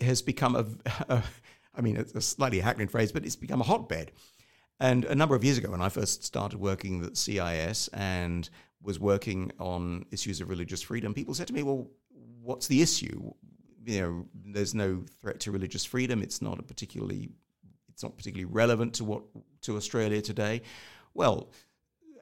has 0.00 0.22
become 0.22 0.56
a, 0.56 0.66
a 1.08 1.22
I 1.74 1.80
mean, 1.80 1.96
it's 1.96 2.14
a 2.14 2.20
slightly 2.20 2.60
hackneyed 2.60 2.90
phrase, 2.90 3.12
but 3.12 3.24
it's 3.24 3.36
become 3.36 3.60
a 3.60 3.64
hotbed. 3.64 4.12
And 4.80 5.04
a 5.04 5.14
number 5.14 5.34
of 5.34 5.44
years 5.44 5.58
ago, 5.58 5.70
when 5.70 5.82
I 5.82 5.90
first 5.90 6.24
started 6.24 6.58
working 6.58 7.04
at 7.04 7.16
CIS 7.16 7.88
and 7.88 8.48
was 8.82 8.98
working 8.98 9.52
on 9.58 10.06
issues 10.10 10.40
of 10.40 10.48
religious 10.48 10.80
freedom, 10.80 11.12
people 11.12 11.34
said 11.34 11.46
to 11.48 11.52
me, 11.52 11.62
"Well, 11.62 11.90
what's 12.40 12.66
the 12.66 12.80
issue? 12.80 13.32
You 13.84 14.00
know, 14.00 14.26
there's 14.34 14.74
no 14.74 15.04
threat 15.20 15.40
to 15.40 15.52
religious 15.52 15.84
freedom. 15.84 16.22
It's 16.22 16.40
not 16.40 16.58
a 16.58 16.62
particularly, 16.62 17.28
it's 17.90 18.02
not 18.02 18.16
particularly 18.16 18.46
relevant 18.46 18.94
to 18.94 19.04
what 19.04 19.22
to 19.62 19.76
Australia 19.76 20.22
today." 20.22 20.62
Well, 21.12 21.50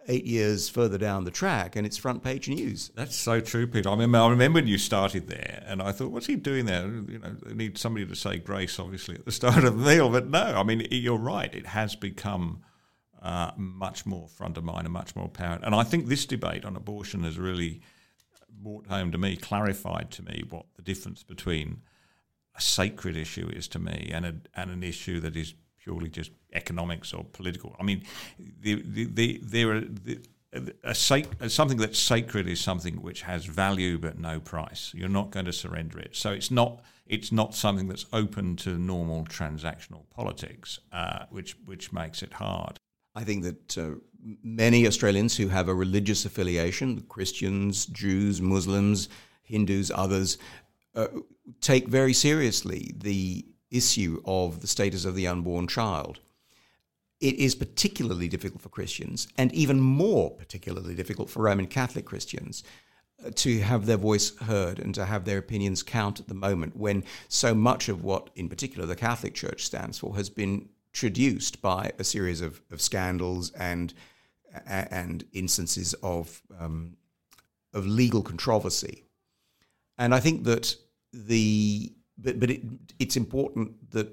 eight 0.09 0.25
years 0.25 0.69
further 0.69 0.99
down 0.99 1.25
the 1.25 1.31
track, 1.31 1.77
and 1.77 1.87
it's 1.87 1.97
front 1.97 2.23
page 2.25 2.49
news. 2.49 2.91
That's 2.95 3.15
so 3.15 3.41
true, 3.41 3.67
Peter. 3.67 3.89
I 3.89 3.93
remember, 3.93 4.19
I 4.19 4.29
remember 4.29 4.57
when 4.57 4.67
you 4.67 4.79
started 4.79 5.29
there, 5.29 5.63
and 5.67 5.83
I 5.83 5.93
thought, 5.93 6.11
what's 6.11 6.27
he 6.27 6.37
doing 6.37 6.65
there? 6.65 6.87
You 6.87 7.19
know, 7.19 7.37
they 7.45 7.55
need 7.55 7.79
somebody 7.79 8.07
to 8.07 8.17
say 8.17 8.39
grace, 8.39 8.79
obviously, 8.79 9.17
at 9.17 9.25
the 9.25 9.33
start 9.41 9.65
of 9.65 9.79
the 9.79 9.85
meal. 9.85 10.09
But 10.09 10.29
no, 10.29 10.43
I 10.43 10.63
mean, 10.63 10.87
you're 10.91 11.19
right. 11.19 11.55
It 11.55 11.67
has 11.67 11.95
become 11.95 12.63
uh, 13.23 13.53
much 13.57 14.07
more 14.07 14.29
front 14.29 14.57
of 14.57 14.65
mind 14.65 14.87
and 14.87 14.93
much 14.93 15.15
more 15.15 15.27
apparent. 15.27 15.65
And 15.65 15.75
I 15.75 15.83
think 15.83 16.07
this 16.07 16.27
debate 16.27 16.65
on 16.65 16.77
abortion 16.77 17.23
has 17.25 17.39
really 17.39 17.83
brought 18.51 18.87
home 18.87 19.13
to 19.13 19.19
me, 19.19 19.37
clarified 19.37 20.11
to 20.13 20.25
me 20.25 20.45
what 20.49 20.67
the 20.77 20.83
difference 20.83 21.23
between 21.23 21.83
a 22.57 22.61
sacred 22.61 23.17
issue 23.17 23.49
is 23.53 23.69
to 23.69 23.79
me 23.79 24.11
and, 24.13 24.27
a, 24.27 24.35
and 24.55 24.71
an 24.71 24.83
issue 24.83 25.21
that 25.21 25.37
is 25.37 25.55
purely 25.83 26.09
just 26.09 26.31
economics 26.53 27.13
or 27.13 27.25
political. 27.25 27.77
I 27.79 27.83
mean, 27.83 28.05
the, 28.39 28.83
the, 28.83 29.05
the, 29.05 29.41
there 29.43 29.77
are. 29.77 29.81
The, 29.81 30.21
a 30.83 30.95
something 30.95 31.77
that's 31.77 31.99
sacred 31.99 32.49
is 32.49 32.59
something 32.59 33.03
which 33.03 33.21
has 33.21 33.45
value 33.45 33.99
but 33.99 34.19
no 34.19 34.41
price. 34.41 34.93
You're 34.95 35.09
not 35.11 35.31
going 35.31 35.45
to 35.45 35.53
surrender 35.53 35.99
it. 35.99 36.17
So 36.17 36.33
it's 36.33 36.51
not 36.51 36.81
it's 37.07 37.33
not 37.33 37.55
something 37.55 37.87
that's 37.89 38.07
open 38.13 38.57
to 38.57 38.79
normal 38.79 39.25
transactional 39.25 40.09
politics, 40.11 40.79
uh, 40.91 41.25
which 41.31 41.57
which 41.67 41.93
makes 41.93 42.23
it 42.23 42.33
hard. 42.33 42.79
I 43.15 43.25
think 43.25 43.45
that 43.45 43.79
uh, 43.79 43.97
many 44.43 44.87
Australians 44.87 45.37
who 45.37 45.49
have 45.49 45.69
a 45.69 45.75
religious 45.75 46.25
affiliation, 46.25 47.03
Christians, 47.09 47.87
Jews, 47.87 48.41
Muslims, 48.41 49.09
Hindus, 49.43 49.91
others, 49.95 50.39
uh, 50.95 51.09
take 51.61 51.89
very 51.89 52.13
seriously 52.13 52.93
the 52.97 53.47
issue 53.71 54.21
of 54.25 54.61
the 54.61 54.67
status 54.67 55.05
of 55.05 55.15
the 55.15 55.27
unborn 55.27 55.67
child. 55.67 56.21
It 57.21 57.35
is 57.35 57.55
particularly 57.55 58.29
difficult 58.29 58.63
for 58.63 58.69
Christians, 58.69 59.29
and 59.37 59.53
even 59.53 59.81
more 59.81 60.31
particularly 60.31 60.95
difficult 60.95 61.29
for 61.29 61.43
Roman 61.43 61.67
Catholic 61.67 62.05
Christians, 62.05 62.63
uh, 63.25 63.31
to 63.35 63.61
have 63.61 63.87
their 63.87 63.97
voice 63.97 64.37
heard 64.37 64.79
and 64.79 64.95
to 64.95 65.05
have 65.05 65.25
their 65.25 65.39
opinions 65.39 65.83
count 65.83 66.21
at 66.21 66.29
the 66.29 66.35
moment 66.35 66.77
when 66.77 67.03
so 67.29 67.55
much 67.55 67.89
of 67.89 68.05
what, 68.05 68.31
in 68.37 68.49
particular, 68.49 68.87
the 68.87 68.95
Catholic 68.95 69.35
Church 69.35 69.65
stands 69.65 69.99
for 69.99 70.15
has 70.15 70.31
been 70.31 70.69
traduced 70.93 71.61
by 71.61 71.93
a 71.99 72.05
series 72.05 72.41
of, 72.41 72.61
of 72.71 72.81
scandals 72.81 73.51
and 73.53 73.95
and 74.67 75.25
instances 75.33 75.95
of 76.03 76.41
um, 76.59 76.97
of 77.75 77.87
legal 77.87 78.23
controversy. 78.23 79.05
And 79.99 80.15
I 80.15 80.21
think 80.21 80.45
that 80.45 80.75
the 81.13 81.93
but 82.19 82.41
but 82.41 82.51
it, 82.51 82.63
it's 82.99 83.17
important 83.17 83.91
that 83.91 84.09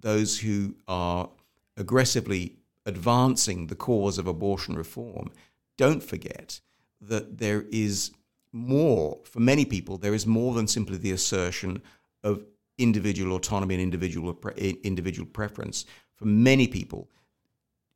those 0.00 0.38
who 0.40 0.74
are 0.88 1.28
aggressively 1.76 2.56
advancing 2.86 3.68
the 3.68 3.76
cause 3.76 4.18
of 4.18 4.26
abortion 4.26 4.74
reform 4.76 5.30
don't 5.76 6.02
forget 6.02 6.60
that 7.00 7.38
there 7.38 7.64
is 7.70 8.10
more 8.52 9.18
for 9.24 9.40
many 9.40 9.64
people 9.64 9.98
there 9.98 10.14
is 10.14 10.26
more 10.26 10.54
than 10.54 10.66
simply 10.66 10.96
the 10.96 11.10
assertion 11.10 11.82
of 12.22 12.44
individual 12.78 13.36
autonomy 13.36 13.74
and 13.74 13.82
individual 13.82 14.36
individual 14.82 15.26
preference. 15.26 15.84
For 16.16 16.26
many 16.26 16.66
people, 16.66 17.08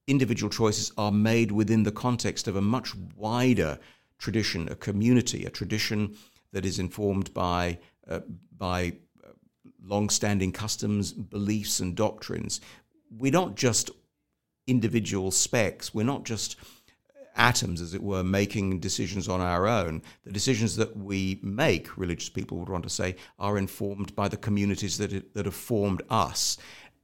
individual 0.07 0.51
choices 0.51 0.93
are 0.97 1.13
made 1.13 1.53
within 1.53 1.83
the 1.83 1.93
context 1.93 2.49
of 2.49 2.57
a 2.57 2.63
much 2.63 2.95
wider 3.17 3.79
tradition, 4.19 4.69
a 4.69 4.75
community, 4.75 5.45
a 5.45 5.51
tradition 5.51 6.17
that 6.53 6.65
is 6.65 6.79
informed 6.79 7.33
by 7.35 7.79
uh, 8.09 8.21
by 8.57 8.95
long-standing 9.83 10.53
customs, 10.53 11.13
beliefs, 11.13 11.81
and 11.81 11.95
doctrines. 11.95 12.61
We're 13.11 13.33
not 13.33 13.55
just 13.55 13.91
individual 14.67 15.31
specks. 15.31 15.95
We're 15.95 16.05
not 16.05 16.25
just 16.25 16.57
atoms, 17.37 17.81
as 17.81 17.95
it 17.95 18.03
were, 18.03 18.25
making 18.25 18.81
decisions 18.81 19.29
on 19.29 19.41
our 19.41 19.67
own. 19.67 20.03
The 20.25 20.33
decisions 20.33 20.77
that 20.77 20.97
we 20.97 21.39
make, 21.43 21.97
religious 21.97 22.29
people 22.29 22.59
would 22.59 22.69
want 22.69 22.85
to 22.85 22.91
say, 22.91 23.17
are 23.39 23.57
informed 23.57 24.15
by 24.15 24.29
the 24.29 24.37
communities 24.37 24.99
that, 24.99 25.35
that 25.35 25.47
have 25.47 25.55
formed 25.55 26.03
us. 26.11 26.59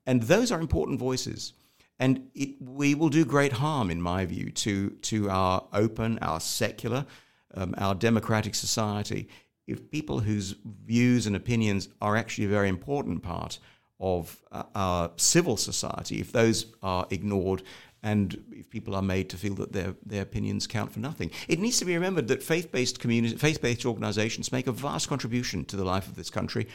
And 0.06 0.24
those 0.24 0.52
are 0.52 0.60
important 0.60 0.98
voices. 0.98 1.54
And 1.98 2.28
it, 2.34 2.56
we 2.60 2.94
will 2.94 3.08
do 3.08 3.24
great 3.24 3.52
harm, 3.52 3.90
in 3.90 4.02
my 4.02 4.26
view, 4.26 4.50
to, 4.50 4.90
to 4.90 5.30
our 5.30 5.66
open, 5.72 6.18
our 6.20 6.40
secular, 6.40 7.06
um, 7.54 7.74
our 7.78 7.94
democratic 7.94 8.54
society 8.56 9.28
if 9.66 9.90
people 9.90 10.20
whose 10.20 10.54
views 10.84 11.26
and 11.26 11.34
opinions 11.34 11.88
are 12.00 12.16
actually 12.16 12.44
a 12.44 12.48
very 12.48 12.68
important 12.68 13.22
part 13.22 13.58
of 14.00 14.42
uh, 14.52 14.64
our 14.74 15.10
civil 15.16 15.56
society, 15.56 16.20
if 16.20 16.32
those 16.32 16.66
are 16.82 17.06
ignored 17.10 17.62
and 18.02 18.44
if 18.52 18.68
people 18.68 18.94
are 18.94 19.02
made 19.02 19.30
to 19.30 19.36
feel 19.38 19.54
that 19.54 19.72
their, 19.72 19.94
their 20.04 20.22
opinions 20.22 20.66
count 20.66 20.92
for 20.92 21.00
nothing. 21.00 21.30
It 21.48 21.58
needs 21.58 21.78
to 21.78 21.86
be 21.86 21.94
remembered 21.94 22.28
that 22.28 22.42
faith-based 22.42 23.00
community, 23.00 23.34
faith-based 23.36 23.86
organizations 23.86 24.52
make 24.52 24.66
a 24.66 24.72
vast 24.72 25.08
contribution 25.08 25.64
to 25.64 25.76
the 25.76 25.84
life 25.84 26.06
of 26.06 26.14
this 26.14 26.28
country 26.28 26.68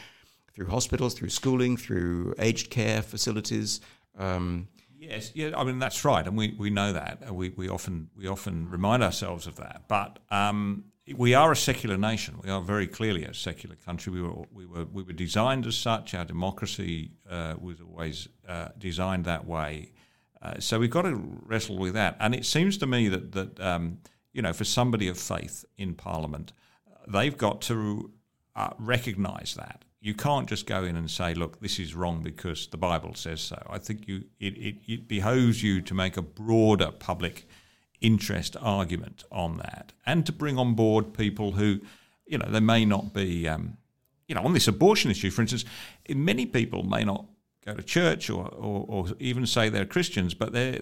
through 0.52 0.66
hospitals, 0.66 1.14
through 1.14 1.28
schooling, 1.28 1.76
through 1.76 2.34
aged 2.40 2.70
care 2.70 3.00
facilities. 3.00 3.80
Um, 4.18 4.66
yes, 5.10 5.32
yeah, 5.34 5.50
I 5.56 5.64
mean 5.64 5.78
that's 5.78 6.04
right, 6.04 6.26
and 6.26 6.36
we, 6.36 6.54
we 6.58 6.70
know 6.70 6.92
that. 6.92 7.34
We, 7.34 7.50
we 7.50 7.68
often 7.68 8.10
we 8.16 8.26
often 8.26 8.68
remind 8.70 9.02
ourselves 9.02 9.46
of 9.46 9.56
that. 9.56 9.84
But 9.88 10.18
um, 10.30 10.84
we 11.16 11.34
are 11.34 11.52
a 11.52 11.56
secular 11.56 11.96
nation. 11.96 12.38
We 12.42 12.50
are 12.50 12.60
very 12.60 12.86
clearly 12.86 13.24
a 13.24 13.34
secular 13.34 13.76
country. 13.76 14.12
We 14.12 14.22
were 14.22 14.44
we 14.52 14.66
were 14.66 14.84
we 14.84 15.02
were 15.02 15.12
designed 15.12 15.66
as 15.66 15.76
such. 15.76 16.14
Our 16.14 16.24
democracy 16.24 17.10
uh, 17.28 17.54
was 17.60 17.80
always 17.80 18.28
uh, 18.48 18.68
designed 18.78 19.24
that 19.24 19.46
way. 19.46 19.92
Uh, 20.42 20.58
so 20.58 20.78
we've 20.78 20.90
got 20.90 21.02
to 21.02 21.16
wrestle 21.44 21.78
with 21.78 21.94
that. 21.94 22.16
And 22.18 22.34
it 22.34 22.46
seems 22.46 22.78
to 22.78 22.86
me 22.86 23.08
that 23.08 23.32
that 23.32 23.60
um, 23.60 23.98
you 24.32 24.42
know, 24.42 24.52
for 24.52 24.64
somebody 24.64 25.08
of 25.08 25.18
faith 25.18 25.64
in 25.76 25.94
Parliament, 25.94 26.52
they've 27.08 27.36
got 27.36 27.60
to 27.62 28.12
uh, 28.54 28.70
recognise 28.78 29.54
that. 29.56 29.84
You 30.00 30.14
can't 30.14 30.48
just 30.48 30.66
go 30.66 30.84
in 30.84 30.96
and 30.96 31.10
say, 31.10 31.34
"Look, 31.34 31.60
this 31.60 31.78
is 31.78 31.94
wrong 31.94 32.22
because 32.22 32.66
the 32.68 32.78
Bible 32.78 33.14
says 33.14 33.40
so." 33.40 33.60
I 33.68 33.78
think 33.78 34.08
you 34.08 34.24
it, 34.38 34.56
it, 34.56 34.76
it 34.86 35.08
behoves 35.08 35.62
you 35.62 35.82
to 35.82 35.94
make 35.94 36.16
a 36.16 36.22
broader 36.22 36.90
public 36.90 37.46
interest 38.00 38.56
argument 38.60 39.24
on 39.30 39.58
that, 39.58 39.92
and 40.06 40.24
to 40.26 40.32
bring 40.32 40.58
on 40.58 40.74
board 40.74 41.12
people 41.12 41.52
who, 41.52 41.80
you 42.26 42.38
know, 42.38 42.50
they 42.50 42.60
may 42.60 42.86
not 42.86 43.12
be, 43.12 43.46
um, 43.46 43.76
you 44.26 44.34
know, 44.34 44.42
on 44.42 44.54
this 44.54 44.68
abortion 44.68 45.10
issue, 45.10 45.30
for 45.30 45.42
instance, 45.42 45.66
many 46.08 46.46
people 46.46 46.82
may 46.82 47.04
not 47.04 47.26
go 47.64 47.74
to 47.74 47.82
church 47.82 48.30
or, 48.30 48.48
or, 48.48 48.86
or 48.88 49.06
even 49.18 49.46
say 49.46 49.68
they're 49.68 49.84
Christians, 49.84 50.34
but 50.34 50.52
they, 50.52 50.78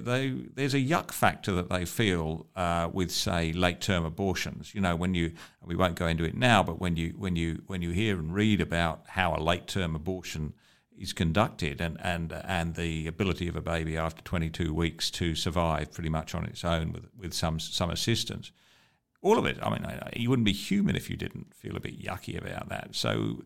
there's 0.54 0.74
a 0.74 0.80
yuck 0.80 1.10
factor 1.10 1.52
that 1.52 1.68
they 1.68 1.84
feel 1.84 2.46
uh, 2.54 2.88
with, 2.92 3.10
say, 3.10 3.52
late-term 3.52 4.04
abortions. 4.04 4.74
You 4.74 4.80
know, 4.80 4.94
when 4.94 5.14
you 5.14 5.32
we 5.64 5.74
won't 5.74 5.96
go 5.96 6.06
into 6.06 6.24
it 6.24 6.36
now, 6.36 6.62
but 6.62 6.80
when 6.80 6.96
you 6.96 7.14
when 7.16 7.36
you 7.36 7.62
when 7.66 7.82
you 7.82 7.90
hear 7.90 8.18
and 8.18 8.34
read 8.34 8.60
about 8.60 9.02
how 9.08 9.34
a 9.34 9.40
late-term 9.42 9.94
abortion 9.94 10.54
is 10.96 11.12
conducted 11.12 11.80
and, 11.80 11.96
and 12.02 12.32
and 12.44 12.74
the 12.74 13.06
ability 13.06 13.48
of 13.48 13.56
a 13.56 13.60
baby 13.60 13.96
after 13.96 14.20
22 14.22 14.74
weeks 14.74 15.10
to 15.12 15.34
survive 15.34 15.92
pretty 15.92 16.08
much 16.08 16.34
on 16.34 16.44
its 16.44 16.64
own 16.64 16.92
with 16.92 17.08
with 17.16 17.34
some 17.34 17.58
some 17.58 17.90
assistance. 17.90 18.52
All 19.20 19.36
of 19.36 19.46
it. 19.46 19.58
I 19.60 19.70
mean, 19.70 19.84
you 20.14 20.30
wouldn't 20.30 20.46
be 20.46 20.52
human 20.52 20.94
if 20.94 21.10
you 21.10 21.16
didn't 21.16 21.52
feel 21.52 21.76
a 21.76 21.80
bit 21.80 22.00
yucky 22.00 22.38
about 22.38 22.68
that. 22.68 22.94
So, 22.94 23.42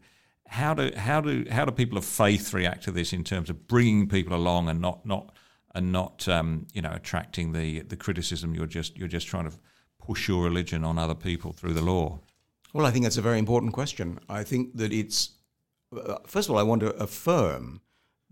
how 0.53 0.75
do 0.75 0.93
how 0.97 1.21
do 1.21 1.47
how 1.51 1.65
do 1.65 1.73
people 1.73 1.97
of 1.97 2.05
faith 2.05 2.53
react 2.53 2.85
to 2.85 2.93
this 2.93 3.15
in 3.15 3.25
terms 3.25 3.49
of 3.49 3.67
bringing 3.67 4.07
people 4.07 4.37
along 4.37 4.69
and 4.69 4.81
not 4.83 5.05
not 5.07 5.35
and 5.75 5.91
not 5.91 6.29
um, 6.29 6.67
you 6.75 6.83
know 6.83 6.93
attracting 6.93 7.53
the 7.53 7.81
the 7.81 7.97
criticism 7.97 8.55
you're 8.55 8.67
just 8.67 8.97
you're 8.99 9.09
just 9.09 9.27
trying 9.27 9.49
to 9.49 9.57
push 9.99 10.29
your 10.29 10.45
religion 10.45 10.85
on 10.85 10.99
other 10.99 11.15
people 11.15 11.53
through 11.53 11.73
the 11.73 11.81
law? 11.81 12.19
Well, 12.75 12.85
I 12.85 12.91
think 12.91 13.05
that's 13.05 13.17
a 13.17 13.23
very 13.23 13.39
important 13.39 13.73
question. 13.73 14.19
I 14.29 14.45
think 14.45 14.77
that 14.77 14.93
it's 14.93 15.31
uh, 15.97 16.17
first 16.27 16.49
of 16.49 16.55
all, 16.55 16.61
I 16.61 16.65
want 16.65 16.83
to 16.83 16.95
affirm 16.97 17.81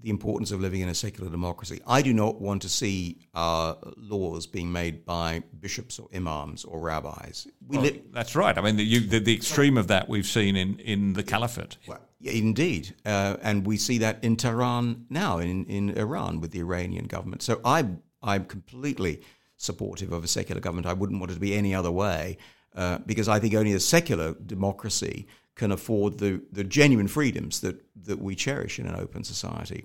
the 0.02 0.11
importance 0.11 0.50
of 0.50 0.61
living 0.61 0.83
in 0.83 0.90
a 0.90 0.94
secular 0.94 1.30
democracy. 1.30 1.80
I 1.87 2.02
do 2.02 2.12
not 2.12 2.38
want 2.40 2.61
to 2.62 2.68
see 2.68 3.28
uh, 3.35 3.74
laws 3.96 4.46
being 4.46 4.70
made 4.70 5.06
by 5.06 5.42
bishops 5.59 5.98
or 5.98 6.09
imams 6.14 6.64
or 6.64 6.80
rabbis. 6.80 7.46
We 7.66 7.78
well, 7.78 7.87
li- 7.87 8.02
that's 8.12 8.35
right. 8.35 8.56
I 8.56 8.61
mean, 8.61 8.76
the, 8.76 8.85
you, 8.85 9.00
the, 9.00 9.20
the, 9.20 9.35
extreme 9.35 9.76
of 9.76 9.88
that 9.88 10.09
we've 10.09 10.26
seen 10.26 10.56
in, 10.56 10.78
in 10.78 11.12
the 11.12 11.22
caliphate. 11.22 11.76
Well, 11.87 12.00
indeed. 12.22 12.94
Uh, 13.04 13.37
and 13.42 13.66
we 13.66 13.76
see 13.76 13.98
that 13.98 14.22
in 14.22 14.37
Tehran 14.37 15.06
now, 15.11 15.38
in, 15.38 15.64
in 15.66 15.90
Iran, 15.90 16.40
with 16.40 16.50
the 16.50 16.61
Iranian 16.61 17.06
government. 17.06 17.42
So 17.42 17.61
I, 17.64 17.87
I'm 18.22 18.44
completely 18.44 19.22
supportive 19.56 20.12
of 20.12 20.24
a 20.24 20.28
secular 20.28 20.61
government. 20.61 20.87
I 20.87 20.92
wouldn't 20.92 21.20
want 21.20 21.33
it 21.33 21.35
to 21.35 21.40
be 21.40 21.54
any 21.54 21.74
other 21.74 21.90
way. 21.90 22.38
Uh, 22.74 22.98
because 23.04 23.28
I 23.28 23.40
think 23.40 23.54
only 23.54 23.72
a 23.72 23.80
secular 23.80 24.35
democracy 24.35 25.26
can 25.56 25.72
afford 25.72 26.18
the, 26.18 26.40
the 26.52 26.62
genuine 26.62 27.09
freedoms 27.09 27.61
that, 27.61 27.83
that 28.06 28.20
we 28.20 28.37
cherish 28.37 28.78
in 28.78 28.87
an 28.87 28.94
open 28.94 29.24
society. 29.24 29.85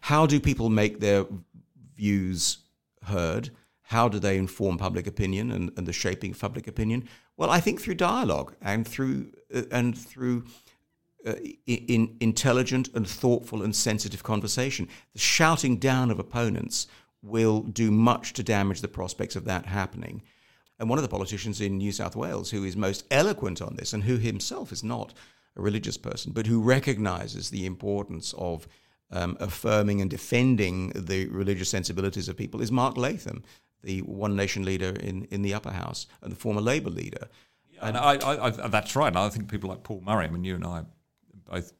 How 0.00 0.26
do 0.26 0.40
people 0.40 0.68
make 0.68 0.98
their 0.98 1.26
views 1.96 2.58
heard? 3.04 3.50
How 3.82 4.08
do 4.08 4.18
they 4.18 4.36
inform 4.36 4.78
public 4.78 5.06
opinion 5.06 5.52
and, 5.52 5.70
and 5.76 5.86
the 5.86 5.92
shaping 5.92 6.32
of 6.32 6.40
public 6.40 6.66
opinion? 6.66 7.08
Well, 7.36 7.50
I 7.50 7.60
think 7.60 7.80
through 7.80 7.94
dialogue 7.94 8.54
and 8.60 8.86
through 8.86 9.32
uh, 9.54 9.62
and 9.70 9.96
through 9.96 10.44
uh, 11.26 11.34
in 11.66 12.16
intelligent 12.20 12.88
and 12.94 13.08
thoughtful 13.08 13.62
and 13.62 13.74
sensitive 13.74 14.22
conversation. 14.22 14.88
The 15.14 15.20
shouting 15.20 15.78
down 15.78 16.10
of 16.10 16.18
opponents 16.18 16.86
will 17.22 17.62
do 17.62 17.90
much 17.90 18.34
to 18.34 18.42
damage 18.42 18.82
the 18.82 18.88
prospects 18.88 19.34
of 19.34 19.46
that 19.46 19.66
happening. 19.66 20.22
And 20.78 20.90
one 20.90 20.98
of 20.98 21.02
the 21.02 21.08
politicians 21.08 21.60
in 21.60 21.78
New 21.78 21.92
South 21.92 22.16
Wales 22.16 22.50
who 22.50 22.64
is 22.64 22.76
most 22.76 23.04
eloquent 23.10 23.62
on 23.62 23.76
this, 23.76 23.92
and 23.92 24.04
who 24.04 24.16
himself 24.16 24.72
is 24.72 24.84
not 24.84 25.14
a 25.56 25.62
religious 25.62 25.96
person, 25.96 26.32
but 26.32 26.46
who 26.46 26.60
recognizes 26.60 27.48
the 27.48 27.64
importance 27.64 28.34
of 28.36 28.68
um, 29.10 29.36
affirming 29.40 30.00
and 30.00 30.10
defending 30.10 30.90
the 30.90 31.26
religious 31.28 31.70
sensibilities 31.70 32.28
of 32.28 32.36
people, 32.36 32.60
is 32.60 32.72
Mark 32.72 32.96
Latham, 32.96 33.44
the 33.82 34.00
One 34.00 34.34
Nation 34.34 34.64
leader 34.64 34.90
in, 34.90 35.24
in 35.30 35.42
the 35.42 35.54
upper 35.54 35.70
house 35.70 36.06
and 36.22 36.32
the 36.32 36.36
former 36.36 36.60
Labour 36.60 36.90
leader. 36.90 37.28
and 37.80 37.96
I, 37.96 38.16
I, 38.16 38.46
I, 38.46 38.50
that's 38.50 38.96
right. 38.96 39.08
And 39.08 39.18
I 39.18 39.28
think 39.28 39.50
people 39.50 39.70
like 39.70 39.84
Paul 39.84 40.02
Murray, 40.04 40.26
I 40.26 40.30
mean, 40.30 40.44
you 40.44 40.56
and 40.56 40.66
I 40.66 40.84
both 41.50 41.72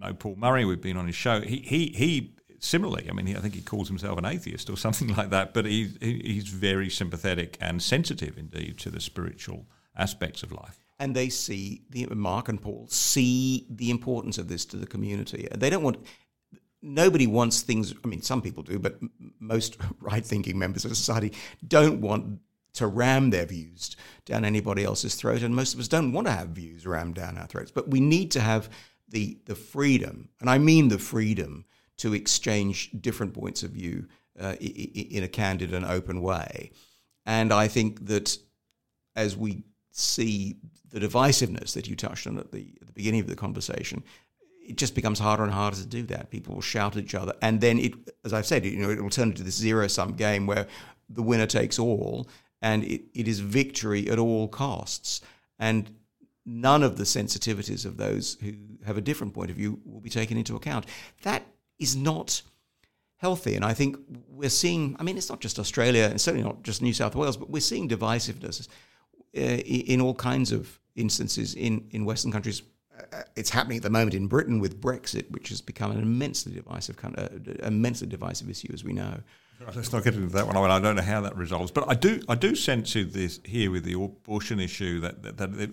know 0.00 0.12
Paul 0.14 0.36
Murray, 0.36 0.64
we've 0.64 0.80
been 0.80 0.96
on 0.96 1.06
his 1.06 1.16
show. 1.16 1.40
He, 1.40 1.58
he, 1.58 1.88
he 1.88 2.34
similarly, 2.58 3.08
I 3.08 3.12
mean, 3.12 3.26
he, 3.26 3.36
I 3.36 3.40
think 3.40 3.54
he 3.54 3.60
calls 3.60 3.88
himself 3.88 4.18
an 4.18 4.24
atheist 4.24 4.70
or 4.70 4.76
something 4.76 5.14
like 5.14 5.30
that, 5.30 5.54
but 5.54 5.66
he, 5.66 5.92
he's 6.00 6.48
very 6.48 6.90
sympathetic 6.90 7.56
and 7.60 7.82
sensitive 7.82 8.38
indeed 8.38 8.78
to 8.78 8.90
the 8.90 9.00
spiritual 9.00 9.66
aspects 9.96 10.42
of 10.42 10.52
life. 10.52 10.78
And 10.98 11.14
they 11.14 11.30
see 11.30 11.82
the 11.88 12.06
Mark 12.14 12.48
and 12.48 12.60
Paul 12.60 12.86
see 12.90 13.66
the 13.70 13.90
importance 13.90 14.36
of 14.36 14.48
this 14.48 14.66
to 14.66 14.76
the 14.76 14.86
community. 14.86 15.48
They 15.56 15.70
don't 15.70 15.82
want 15.82 16.04
nobody 16.82 17.26
wants 17.26 17.62
things. 17.62 17.94
I 18.04 18.08
mean, 18.08 18.20
some 18.20 18.42
people 18.42 18.62
do, 18.62 18.78
but 18.78 18.98
most 19.38 19.78
right-thinking 20.00 20.58
members 20.58 20.84
of 20.84 20.94
society 20.94 21.32
don't 21.66 22.02
want 22.02 22.40
to 22.74 22.86
ram 22.86 23.30
their 23.30 23.46
views 23.46 23.96
down 24.26 24.44
anybody 24.44 24.84
else's 24.84 25.14
throat, 25.14 25.42
and 25.42 25.56
most 25.56 25.74
of 25.74 25.80
us 25.80 25.88
don't 25.88 26.12
want 26.12 26.26
to 26.26 26.32
have 26.32 26.48
views 26.48 26.86
rammed 26.86 27.14
down 27.14 27.36
our 27.36 27.46
throats. 27.46 27.70
But 27.70 27.88
we 27.88 28.00
need 28.00 28.30
to 28.32 28.40
have 28.40 28.68
the 29.10 29.38
the 29.46 29.54
freedom, 29.54 30.28
and 30.40 30.48
I 30.48 30.58
mean 30.58 30.88
the 30.88 30.98
freedom 30.98 31.64
to 31.98 32.14
exchange 32.14 32.90
different 33.00 33.34
points 33.34 33.62
of 33.62 33.72
view 33.72 34.06
uh, 34.40 34.54
in 34.60 35.22
a 35.22 35.28
candid 35.28 35.74
and 35.74 35.84
open 35.84 36.22
way. 36.22 36.70
And 37.26 37.52
I 37.52 37.68
think 37.68 38.06
that 38.06 38.38
as 39.14 39.36
we 39.36 39.64
see 39.90 40.56
the 40.88 41.00
divisiveness 41.00 41.74
that 41.74 41.86
you 41.88 41.96
touched 41.96 42.26
on 42.26 42.38
at 42.38 42.52
the, 42.52 42.74
at 42.80 42.86
the 42.86 42.92
beginning 42.92 43.20
of 43.20 43.26
the 43.26 43.36
conversation, 43.36 44.02
it 44.66 44.76
just 44.76 44.94
becomes 44.94 45.18
harder 45.18 45.44
and 45.44 45.52
harder 45.52 45.76
to 45.76 45.86
do 45.86 46.02
that. 46.04 46.30
People 46.30 46.54
will 46.54 46.62
shout 46.62 46.96
at 46.96 47.04
each 47.04 47.14
other, 47.14 47.34
and 47.42 47.60
then 47.60 47.78
it, 47.78 47.92
as 48.24 48.32
I've 48.32 48.46
said, 48.46 48.64
you 48.64 48.78
know, 48.78 48.90
it 48.90 49.02
will 49.02 49.10
turn 49.10 49.30
into 49.30 49.42
this 49.42 49.56
zero-sum 49.56 50.14
game 50.14 50.46
where 50.46 50.66
the 51.08 51.22
winner 51.22 51.46
takes 51.46 51.78
all, 51.78 52.28
and 52.62 52.84
it, 52.84 53.02
it 53.14 53.28
is 53.28 53.40
victory 53.40 54.08
at 54.08 54.18
all 54.18 54.48
costs. 54.48 55.20
And 55.58 55.94
none 56.46 56.82
of 56.82 56.96
the 56.96 57.04
sensitivities 57.04 57.84
of 57.84 57.96
those 57.96 58.36
who 58.42 58.52
have 58.84 58.96
a 58.96 59.00
different 59.00 59.34
point 59.34 59.50
of 59.50 59.56
view 59.56 59.80
will 59.84 60.00
be 60.00 60.10
taken 60.10 60.36
into 60.36 60.56
account. 60.56 60.86
That 61.22 61.44
is 61.78 61.96
not 61.96 62.42
healthy. 63.16 63.54
And 63.54 63.64
I 63.64 63.74
think 63.74 63.98
we're 64.28 64.48
seeing, 64.48 64.96
I 64.98 65.02
mean, 65.02 65.18
it's 65.18 65.28
not 65.28 65.40
just 65.40 65.58
Australia, 65.58 66.08
and 66.10 66.20
certainly 66.20 66.46
not 66.46 66.62
just 66.62 66.80
New 66.80 66.94
South 66.94 67.14
Wales, 67.14 67.36
but 67.36 67.50
we're 67.50 67.60
seeing 67.60 67.88
divisiveness 67.88 68.68
uh, 69.36 69.40
in 69.40 70.00
all 70.00 70.14
kinds 70.14 70.52
of 70.52 70.80
instances 70.96 71.54
in, 71.54 71.86
in 71.90 72.04
Western 72.04 72.32
countries. 72.32 72.62
Uh, 73.12 73.22
it's 73.36 73.50
happening 73.50 73.76
at 73.76 73.82
the 73.82 73.90
moment 73.90 74.14
in 74.14 74.26
Britain 74.26 74.58
with 74.58 74.80
Brexit, 74.80 75.30
which 75.30 75.50
has 75.50 75.60
become 75.60 75.90
an 75.90 75.98
immensely 75.98 76.52
divisive, 76.52 76.96
uh, 77.04 77.28
immensely 77.62 78.06
divisive 78.06 78.48
issue, 78.48 78.70
as 78.72 78.84
we 78.84 78.92
know. 78.92 79.20
Let's 79.74 79.92
not 79.92 80.04
get 80.04 80.14
into 80.14 80.28
that 80.28 80.46
one. 80.46 80.56
I, 80.56 80.60
mean, 80.62 80.70
I 80.70 80.80
don't 80.80 80.96
know 80.96 81.02
how 81.02 81.20
that 81.20 81.36
resolves, 81.36 81.70
but 81.70 81.84
I 81.86 81.94
do. 81.94 82.22
I 82.30 82.34
do 82.34 82.54
sense 82.54 82.94
this 82.94 83.40
here 83.44 83.70
with 83.70 83.84
the 83.84 83.92
abortion 83.92 84.58
issue 84.58 85.00
that 85.00 85.22
that, 85.22 85.36
that 85.36 85.70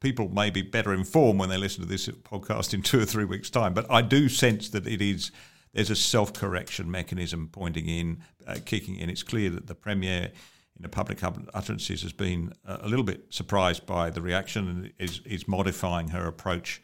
people 0.00 0.28
may 0.28 0.50
be 0.50 0.62
better 0.62 0.92
informed 0.94 1.40
when 1.40 1.48
they 1.48 1.56
listen 1.56 1.82
to 1.82 1.88
this 1.88 2.08
podcast 2.08 2.74
in 2.74 2.82
two 2.82 3.00
or 3.00 3.04
three 3.04 3.24
weeks' 3.24 3.50
time. 3.50 3.74
But 3.74 3.90
I 3.90 4.02
do 4.02 4.28
sense 4.28 4.68
that 4.70 4.86
it 4.86 5.02
is 5.02 5.30
there's 5.72 5.90
a 5.90 5.96
self 5.96 6.32
correction 6.32 6.90
mechanism 6.90 7.48
pointing 7.52 7.88
in, 7.88 8.22
uh, 8.46 8.56
kicking 8.64 8.96
in. 8.96 9.10
It's 9.10 9.22
clear 9.22 9.50
that 9.50 9.66
the 9.66 9.74
premier 9.74 10.30
in 10.76 10.82
the 10.82 10.88
public 10.88 11.22
utterances 11.22 12.02
has 12.02 12.12
been 12.12 12.52
a 12.64 12.88
little 12.88 13.04
bit 13.04 13.26
surprised 13.30 13.86
by 13.86 14.10
the 14.10 14.20
reaction 14.20 14.68
and 14.68 14.92
is, 14.98 15.20
is 15.24 15.46
modifying 15.46 16.08
her 16.08 16.26
approach 16.26 16.82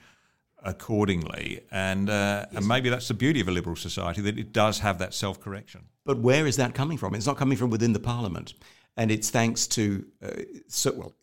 accordingly. 0.63 1.61
And, 1.71 2.09
uh, 2.09 2.47
yes. 2.51 2.59
and 2.59 2.69
maybe 2.69 2.89
that's 2.89 3.09
the 3.09 3.15
beauty 3.15 3.41
of 3.41 3.49
a 3.49 3.51
liberal 3.51 3.77
society 3.77 4.21
that 4.23 4.39
it 4.39 4.53
does 4.53 4.81
have 4.81 4.99
that 4.99 5.15
self 5.15 5.41
correction. 5.41 5.87
But 6.05 6.19
where 6.19 6.47
is 6.47 6.57
that 6.57 6.75
coming 6.75 6.99
from? 6.99 7.15
It's 7.15 7.27
not 7.27 7.37
coming 7.37 7.57
from 7.57 7.71
within 7.71 7.93
the 7.93 8.01
parliament. 8.01 8.55
And 8.97 9.11
it's 9.11 9.31
thanks 9.31 9.67
to, 9.69 10.05
uh, 10.23 10.43
so, 10.69 10.93
well, 10.93 11.15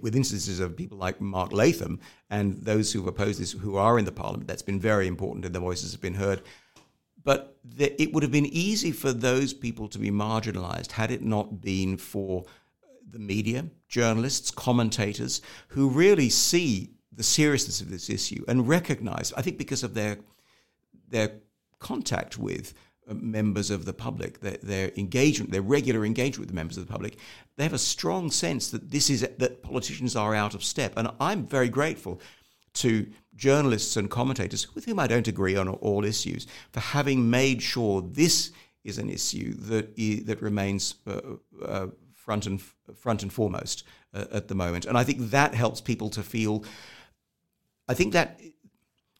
with 0.00 0.14
instances 0.14 0.60
of 0.60 0.76
people 0.76 0.98
like 0.98 1.20
Mark 1.20 1.52
Latham 1.52 1.98
and 2.30 2.54
those 2.62 2.92
who 2.92 3.00
have 3.00 3.08
opposed 3.08 3.40
this 3.40 3.52
who 3.52 3.76
are 3.76 3.98
in 3.98 4.04
the 4.04 4.12
parliament, 4.12 4.46
that's 4.46 4.62
been 4.62 4.78
very 4.78 5.06
important 5.06 5.44
and 5.44 5.54
their 5.54 5.62
voices 5.62 5.92
have 5.92 6.00
been 6.00 6.14
heard. 6.14 6.42
But 7.24 7.58
the, 7.64 8.00
it 8.00 8.12
would 8.12 8.22
have 8.22 8.30
been 8.30 8.46
easy 8.46 8.92
for 8.92 9.12
those 9.12 9.52
people 9.52 9.88
to 9.88 9.98
be 9.98 10.10
marginalized 10.10 10.92
had 10.92 11.10
it 11.10 11.22
not 11.22 11.60
been 11.60 11.96
for 11.96 12.44
the 13.10 13.18
media, 13.18 13.64
journalists, 13.88 14.50
commentators 14.50 15.40
who 15.68 15.88
really 15.88 16.28
see 16.28 16.90
the 17.12 17.22
seriousness 17.22 17.80
of 17.80 17.90
this 17.90 18.10
issue 18.10 18.44
and 18.46 18.68
recognize, 18.68 19.32
I 19.32 19.42
think 19.42 19.58
because 19.58 19.82
of 19.82 19.94
their, 19.94 20.18
their 21.08 21.32
contact 21.78 22.38
with 22.38 22.74
uh, 22.74 22.85
members 23.08 23.70
of 23.70 23.84
the 23.84 23.92
public, 23.92 24.40
their, 24.40 24.58
their, 24.62 24.92
engagement, 24.96 25.52
their 25.52 25.62
regular 25.62 26.04
engagement 26.04 26.40
with 26.40 26.48
the 26.48 26.54
members 26.54 26.76
of 26.76 26.86
the 26.86 26.92
public, 26.92 27.16
they 27.56 27.62
have 27.62 27.72
a 27.72 27.78
strong 27.78 28.30
sense 28.30 28.70
that 28.70 28.90
this 28.90 29.10
is 29.10 29.20
that 29.20 29.62
politicians 29.62 30.16
are 30.16 30.34
out 30.34 30.54
of 30.54 30.64
step. 30.64 30.92
And 30.96 31.08
I'm 31.20 31.46
very 31.46 31.68
grateful 31.68 32.20
to 32.74 33.06
journalists 33.34 33.96
and 33.96 34.10
commentators 34.10 34.74
with 34.74 34.84
whom 34.84 34.98
I 34.98 35.06
don't 35.06 35.28
agree 35.28 35.56
on 35.56 35.68
all 35.68 36.04
issues 36.04 36.46
for 36.72 36.80
having 36.80 37.30
made 37.30 37.62
sure 37.62 38.02
this 38.02 38.52
is 38.84 38.98
an 38.98 39.10
issue 39.10 39.54
that 39.54 39.96
that 40.26 40.40
remains 40.40 40.94
uh, 41.06 41.20
uh, 41.64 41.86
front 42.12 42.46
and 42.46 42.60
front 42.94 43.22
and 43.22 43.32
foremost 43.32 43.84
uh, 44.14 44.24
at 44.32 44.48
the 44.48 44.54
moment. 44.54 44.86
And 44.86 44.96
I 44.96 45.04
think 45.04 45.30
that 45.30 45.54
helps 45.54 45.80
people 45.80 46.10
to 46.10 46.22
feel. 46.22 46.64
I 47.88 47.94
think 47.94 48.12
that 48.14 48.40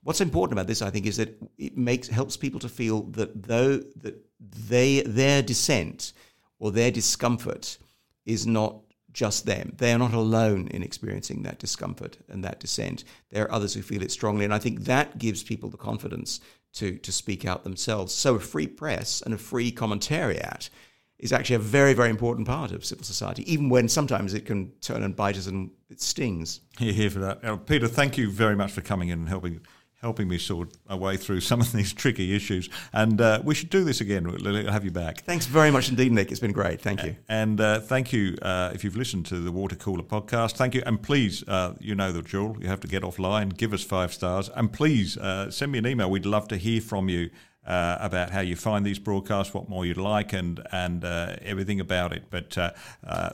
what's 0.06 0.20
important 0.20 0.56
about 0.56 0.68
this, 0.68 0.82
I 0.82 0.90
think, 0.90 1.04
is 1.04 1.16
that 1.16 1.36
it 1.58 1.76
makes 1.76 2.06
helps 2.06 2.36
people 2.36 2.60
to 2.60 2.68
feel 2.68 3.02
that 3.18 3.42
though 3.42 3.78
that 4.02 4.24
they 4.38 5.00
their 5.00 5.42
dissent 5.42 6.12
or 6.60 6.70
their 6.70 6.92
discomfort 6.92 7.76
is 8.24 8.46
not 8.46 8.76
just 9.12 9.46
them. 9.46 9.72
They 9.76 9.92
are 9.92 9.98
not 9.98 10.14
alone 10.14 10.68
in 10.68 10.84
experiencing 10.84 11.42
that 11.42 11.58
discomfort 11.58 12.18
and 12.28 12.44
that 12.44 12.60
dissent. 12.60 13.02
There 13.30 13.44
are 13.44 13.52
others 13.52 13.74
who 13.74 13.82
feel 13.82 14.02
it 14.02 14.12
strongly, 14.12 14.44
and 14.44 14.54
I 14.54 14.60
think 14.60 14.84
that 14.84 15.18
gives 15.18 15.42
people 15.42 15.70
the 15.70 15.76
confidence 15.76 16.38
to 16.74 16.98
to 16.98 17.10
speak 17.10 17.44
out 17.44 17.64
themselves. 17.64 18.14
So 18.14 18.36
a 18.36 18.40
free 18.40 18.68
press 18.68 19.22
and 19.22 19.34
a 19.34 19.38
free 19.38 19.72
commentariat 19.72 20.70
is 21.18 21.32
actually 21.32 21.56
a 21.56 21.60
very, 21.60 21.94
very 21.94 22.10
important 22.10 22.46
part 22.46 22.70
of 22.70 22.84
civil 22.84 23.04
society, 23.04 23.50
even 23.52 23.70
when 23.70 23.88
sometimes 23.88 24.34
it 24.34 24.46
can 24.46 24.70
turn 24.82 25.02
and 25.02 25.16
bite 25.16 25.36
us 25.36 25.46
and 25.48 25.70
it 25.90 26.00
stings. 26.00 26.60
Hear, 26.78 26.92
hear 26.92 27.10
for 27.10 27.18
that. 27.20 27.66
Peter, 27.66 27.88
thank 27.88 28.18
you 28.18 28.30
very 28.30 28.54
much 28.54 28.70
for 28.70 28.82
coming 28.82 29.08
in 29.08 29.18
and 29.20 29.28
helping 29.28 29.60
helping 30.00 30.28
me 30.28 30.38
sort 30.38 30.68
my 30.88 30.94
way 30.94 31.16
through 31.16 31.40
some 31.40 31.60
of 31.60 31.72
these 31.72 31.92
tricky 31.92 32.34
issues. 32.34 32.68
And 32.92 33.20
uh, 33.20 33.40
we 33.42 33.54
should 33.54 33.70
do 33.70 33.82
this 33.84 34.00
again. 34.00 34.30
We'll 34.30 34.70
have 34.70 34.84
you 34.84 34.90
back. 34.90 35.22
Thanks 35.22 35.46
very 35.46 35.70
much 35.70 35.88
indeed, 35.88 36.12
Nick. 36.12 36.30
It's 36.30 36.40
been 36.40 36.52
great. 36.52 36.80
Thank 36.80 37.02
you. 37.02 37.16
And 37.28 37.60
uh, 37.60 37.80
thank 37.80 38.12
you 38.12 38.36
uh, 38.42 38.70
if 38.74 38.84
you've 38.84 38.96
listened 38.96 39.26
to 39.26 39.40
the 39.40 39.50
Water 39.50 39.76
Cooler 39.76 40.02
podcast. 40.02 40.52
Thank 40.52 40.74
you. 40.74 40.82
And 40.84 41.02
please, 41.02 41.42
uh, 41.48 41.74
you 41.80 41.94
know 41.94 42.12
the 42.12 42.22
drill. 42.22 42.56
You 42.60 42.68
have 42.68 42.80
to 42.80 42.88
get 42.88 43.02
offline, 43.02 43.56
give 43.56 43.72
us 43.72 43.82
five 43.82 44.12
stars, 44.12 44.50
and 44.50 44.72
please 44.72 45.16
uh, 45.16 45.50
send 45.50 45.72
me 45.72 45.78
an 45.78 45.86
email. 45.86 46.10
We'd 46.10 46.26
love 46.26 46.48
to 46.48 46.56
hear 46.56 46.80
from 46.80 47.08
you. 47.08 47.30
Uh, 47.66 47.98
about 48.00 48.30
how 48.30 48.38
you 48.38 48.54
find 48.54 48.86
these 48.86 49.00
broadcasts, 49.00 49.52
what 49.52 49.68
more 49.68 49.84
you'd 49.84 49.96
like, 49.96 50.32
and 50.32 50.64
and 50.70 51.04
uh, 51.04 51.34
everything 51.42 51.80
about 51.80 52.12
it. 52.12 52.22
But 52.30 52.56
uh, 52.56 52.70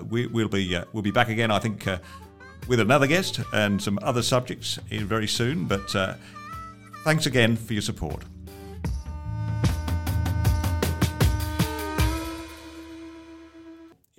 we, 0.08 0.26
will 0.26 0.48
be 0.48 0.74
we'll 0.94 1.02
be 1.02 1.10
back 1.10 1.28
again, 1.28 1.50
I 1.50 1.58
think, 1.58 1.86
with 2.66 2.80
another 2.80 3.06
guest 3.06 3.40
and 3.52 3.82
some 3.82 3.98
other 4.00 4.22
subjects 4.22 4.78
very 4.90 5.26
soon. 5.28 5.66
But 5.66 6.16
Thanks 7.04 7.26
again 7.26 7.56
for 7.56 7.72
your 7.72 7.82
support. 7.82 8.24